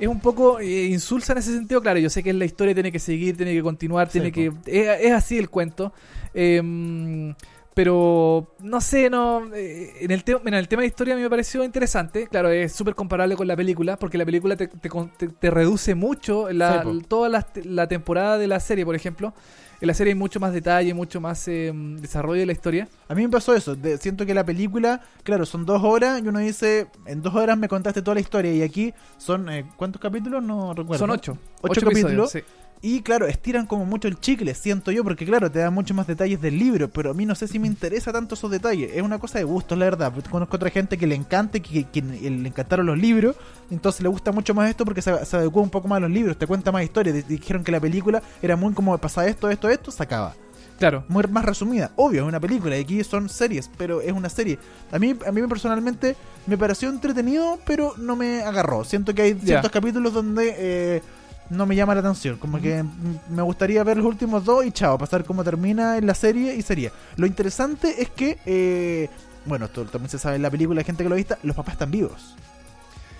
[0.00, 1.80] es un poco eh, insulsa en ese sentido.
[1.80, 4.52] Claro, yo sé que la historia tiene que seguir, tiene que continuar, tiene que.
[4.66, 5.92] Es, es así el cuento.
[6.34, 7.34] Eh,
[7.76, 9.54] Pero no sé, no.
[9.54, 12.26] eh, en, el tema en el tema de historia a mí me pareció interesante.
[12.26, 15.94] Claro, es súper comparable con la película, porque la película te, te te- te reduce
[15.94, 19.34] mucho la, Sí, toda la, la temporada de la serie, por ejemplo.
[19.78, 21.70] En la serie hay mucho más detalle, mucho más eh,
[22.00, 22.88] desarrollo de la historia.
[23.10, 26.26] A mí me pasó eso, de- siento que la película, claro, son dos horas y
[26.26, 30.00] uno dice, en dos horas me contaste toda la historia y aquí son, eh, ¿cuántos
[30.00, 30.42] capítulos?
[30.42, 31.00] No recuerdo.
[31.00, 31.36] Son ocho.
[31.60, 32.30] Ocho capítulos.
[32.30, 32.40] sí.
[32.82, 36.06] Y claro, estiran como mucho el chicle, siento yo, porque claro, te dan muchos más
[36.06, 38.90] detalles del libro, pero a mí no sé si me interesa tanto esos detalles.
[38.94, 40.12] Es una cosa de gusto, la verdad.
[40.30, 43.34] Conozco otra gente que le encanta, que, que le encantaron los libros,
[43.70, 46.10] entonces le gusta mucho más esto porque se, se adecua un poco más a los
[46.10, 47.14] libros, te cuenta más historias.
[47.26, 50.34] Di- Dijeron que la película era muy como pasa esto, esto, esto, se acaba.
[50.78, 51.04] Claro.
[51.08, 51.90] Muy más resumida.
[51.96, 54.58] Obvio, es una película y aquí son series, pero es una serie.
[54.92, 56.14] A mí, a mí personalmente
[56.46, 58.84] me pareció entretenido, pero no me agarró.
[58.84, 61.02] Siento que hay ciertos capítulos donde eh,
[61.50, 62.36] no me llama la atención.
[62.38, 62.84] Como que
[63.30, 66.62] me gustaría ver los últimos dos y chao, pasar cómo termina en la serie y
[66.62, 66.90] sería.
[67.16, 69.08] Lo interesante es que, eh,
[69.44, 71.54] bueno, esto también se sabe en la película, hay gente que lo ha visto, los
[71.56, 72.36] papás están vivos.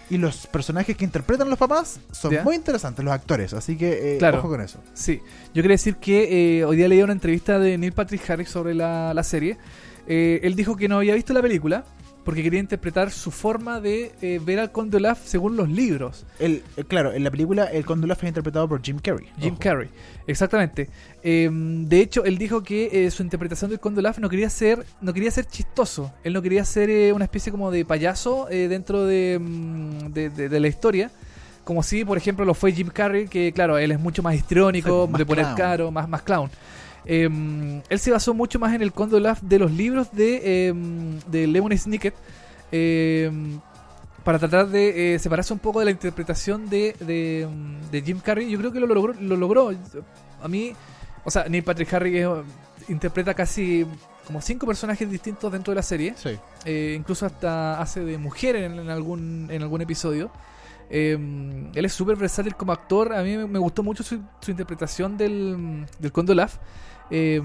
[0.09, 2.45] Y los personajes que interpretan los papás son Ya.
[2.45, 3.53] muy interesantes, los actores.
[3.55, 4.39] Así que, eh, Claro.
[4.39, 4.79] ojo con eso.
[4.95, 5.20] Sí,
[5.53, 8.72] yo quería decir que eh, hoy día leí una entrevista de Neil Patrick Harris sobre
[8.74, 9.57] la, la serie.
[10.07, 11.85] Eh, él dijo que no había visto la película
[12.27, 16.27] porque quería interpretar su forma de eh, ver al Conde Olaf según los libros.
[16.39, 19.27] El, eh, claro, en la película el Conde Olaf es interpretado por Jim Carrey.
[19.39, 19.61] Jim Ojo.
[19.61, 19.89] Carrey,
[20.27, 20.91] exactamente.
[21.22, 24.85] Eh, de hecho, él dijo que eh, su interpretación del Conde Olaf no quería ser,
[25.01, 26.12] no quería ser chistoso.
[26.24, 30.49] Él no quería ser eh, una especie como de payaso dentro de, mm, de, de-
[30.49, 31.11] de la historia.
[31.64, 35.09] Como si, por ejemplo, lo fue Jim Carrey, que claro, él es mucho más histriónico,
[35.09, 35.57] más de poner clown.
[35.57, 36.51] caro, más, más clown.
[37.07, 40.74] Eh, él se basó mucho más en el Conde Olaf de los libros de, eh,
[41.28, 42.14] de Lemony Snicket.
[42.72, 43.30] eh,
[44.24, 47.46] para tratar de eh, separarse un poco de la interpretación de, de,
[47.92, 48.50] de Jim Carrey.
[48.50, 49.70] Yo creo que lo logró, lo logró.
[50.42, 50.72] A mí,
[51.24, 52.28] o sea, Neil Patrick Harris eh,
[52.88, 53.86] interpreta casi
[54.26, 56.14] como cinco personajes distintos dentro de la serie.
[56.16, 56.30] Sí.
[56.64, 60.32] Eh, incluso hasta hace de mujer en, en algún, en algún episodio.
[60.90, 61.16] Eh,
[61.72, 63.12] él es súper versátil como actor.
[63.12, 66.57] A mí me, gustó mucho su, su interpretación del, del Conde Olaf.
[67.11, 67.40] Eh,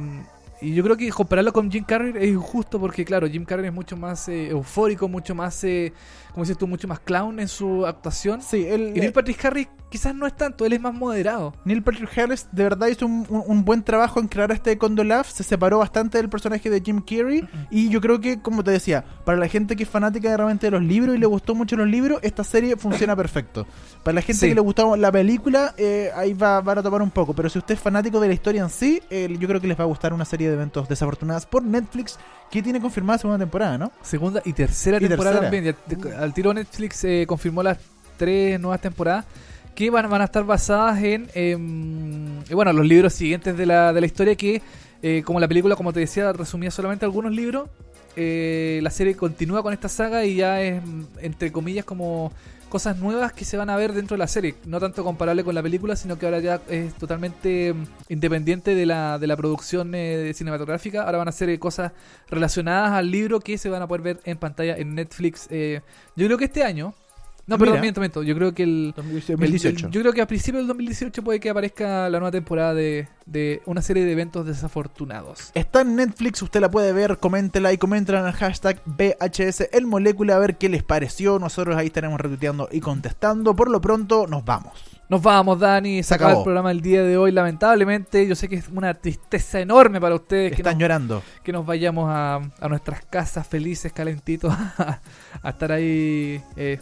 [0.61, 3.73] y yo creo que compararlo con Jim Carrey es injusto porque, claro, Jim Carrey es
[3.73, 5.91] mucho más eh, eufórico, mucho más, eh,
[6.33, 8.41] como dices tú, mucho más clown en su actuación.
[8.41, 11.53] Sí, él, Y Neil Patrick Harris quizás no es tanto, él es más moderado.
[11.65, 15.01] Neil Patrick Harris de verdad hizo un, un- un buen trabajo en crear este Conde
[15.01, 18.71] Olaf, se separó bastante del personaje de Jim Carrey y yo creo que, como te
[18.71, 21.75] decía, para la gente que es fanática realmente de los libros y le gustó mucho
[21.75, 23.67] los libros, esta serie funciona perfecto.
[24.03, 24.47] Para la gente Sí.
[24.49, 27.59] que le gustó la película, eh, ahí va, van a tomar un poco, pero si
[27.59, 29.87] usted es fanático de la historia en sí, eh, yo creo que les va a
[29.87, 32.17] gustar una serie de eventos desafortunadas por Netflix
[32.51, 33.91] que tiene confirmada segunda temporada, ¿no?
[34.01, 35.73] Segunda y tercera Y temporada tercera.
[35.85, 36.15] también.
[36.19, 37.77] Al tiro Netflix eh, confirmó las
[38.17, 39.25] tres nuevas temporadas
[39.73, 43.93] que van, van a estar basadas en, em, eh, bueno, los libros siguientes de la,
[43.93, 44.61] de la historia que,
[45.01, 47.69] eh, como la película, como te decía, resumía solamente algunos libros.
[48.15, 50.81] la serie continúa con esta saga y ya es,
[51.21, 52.33] entre comillas, como
[52.71, 54.55] cosas nuevas que se van a ver dentro de la serie.
[54.65, 58.85] No tanto comparable con la película, sino que ahora ya es totalmente mm, independiente de
[58.85, 61.03] la, de la producción eh, cinematográfica.
[61.03, 61.91] Ahora van a ser eh, cosas
[62.29, 65.47] relacionadas al libro que se van a poder ver en pantalla en Netflix.
[65.51, 65.81] eh,
[66.15, 66.95] yo creo que este año.
[67.47, 68.23] No, Ah, perdón, miento, miento.
[68.23, 69.87] Yo creo que el, 2018.
[69.87, 73.07] el- yo creo que a principios del 2018 puede que aparezca la nueva temporada de,
[73.25, 75.51] de una serie de eventos desafortunados.
[75.53, 79.85] Está en Netflix, usted la puede ver, coméntela y coméntela en el hashtag VHS el
[79.85, 81.39] molécula a ver qué les pareció.
[81.39, 83.55] Nosotros ahí estaremos retuiteando y contestando.
[83.55, 84.73] Por lo pronto, nos vamos.
[85.09, 86.03] Nos vamos, Dani.
[86.03, 86.41] Se acaba acabó.
[86.41, 87.33] el programa del día de hoy.
[87.33, 91.21] Lamentablemente, yo sé que es una tristeza enorme para ustedes que Están nos, llorando.
[91.43, 96.79] que nos vayamos a, a nuestras casas felices, calentitos, a estar ahí eh,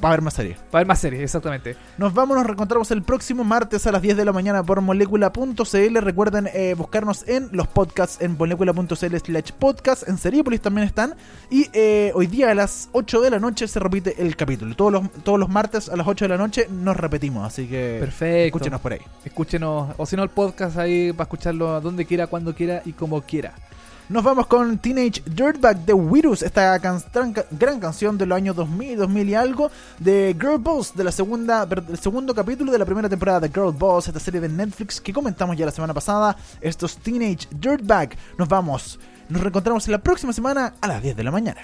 [0.00, 0.58] Para ver más series.
[0.70, 1.76] para ver más series, exactamente.
[1.98, 5.96] Nos vamos, nos reencontramos el próximo martes a las 10 de la mañana por molécula.cl.
[6.00, 10.08] Recuerden eh, buscarnos en los podcasts en molécula.cl slash podcast.
[10.08, 11.14] En Seriepolis también están.
[11.50, 14.74] Y eh, hoy día a las 8 de la noche se repite el capítulo.
[14.74, 17.46] Todos los, todos los martes a las 8 de la noche nos repetimos.
[17.46, 18.56] Así que Perfecto.
[18.58, 19.00] escúchenos por ahí.
[19.24, 23.22] Escúchenos, o si no, el podcast ahí para escucharlo donde quiera, cuando quiera y como
[23.22, 23.54] quiera.
[24.10, 29.28] Nos vamos con Teenage Dirtbag de Virus, esta gran, canción de los años 2000, 2000
[29.28, 33.38] y algo, de Girl Boss, de la segunda, del segundo capítulo de la primera temporada
[33.38, 36.36] de Girl Boss, esta serie de Netflix que comentamos ya la semana pasada.
[36.60, 38.16] Estos Teenage Dirtbag.
[38.36, 38.98] Nos vamos,
[39.28, 41.60] nos reencontramos la próxima semana a las 10 de la mañana.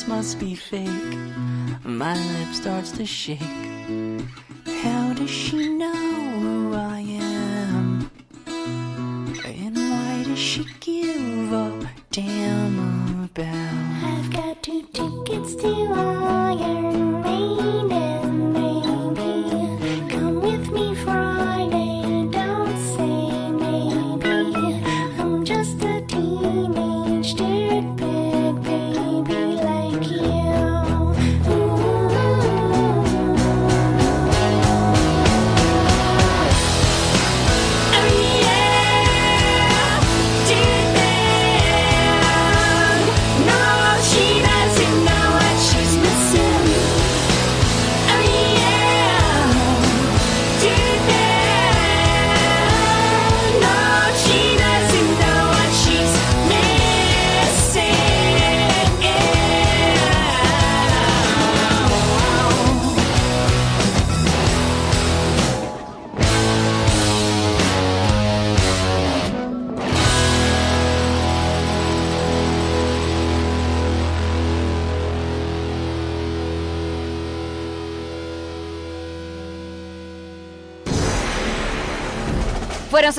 [0.00, 1.18] This must be fake.
[1.84, 3.38] My lip starts to shake.
[4.82, 6.09] How does she know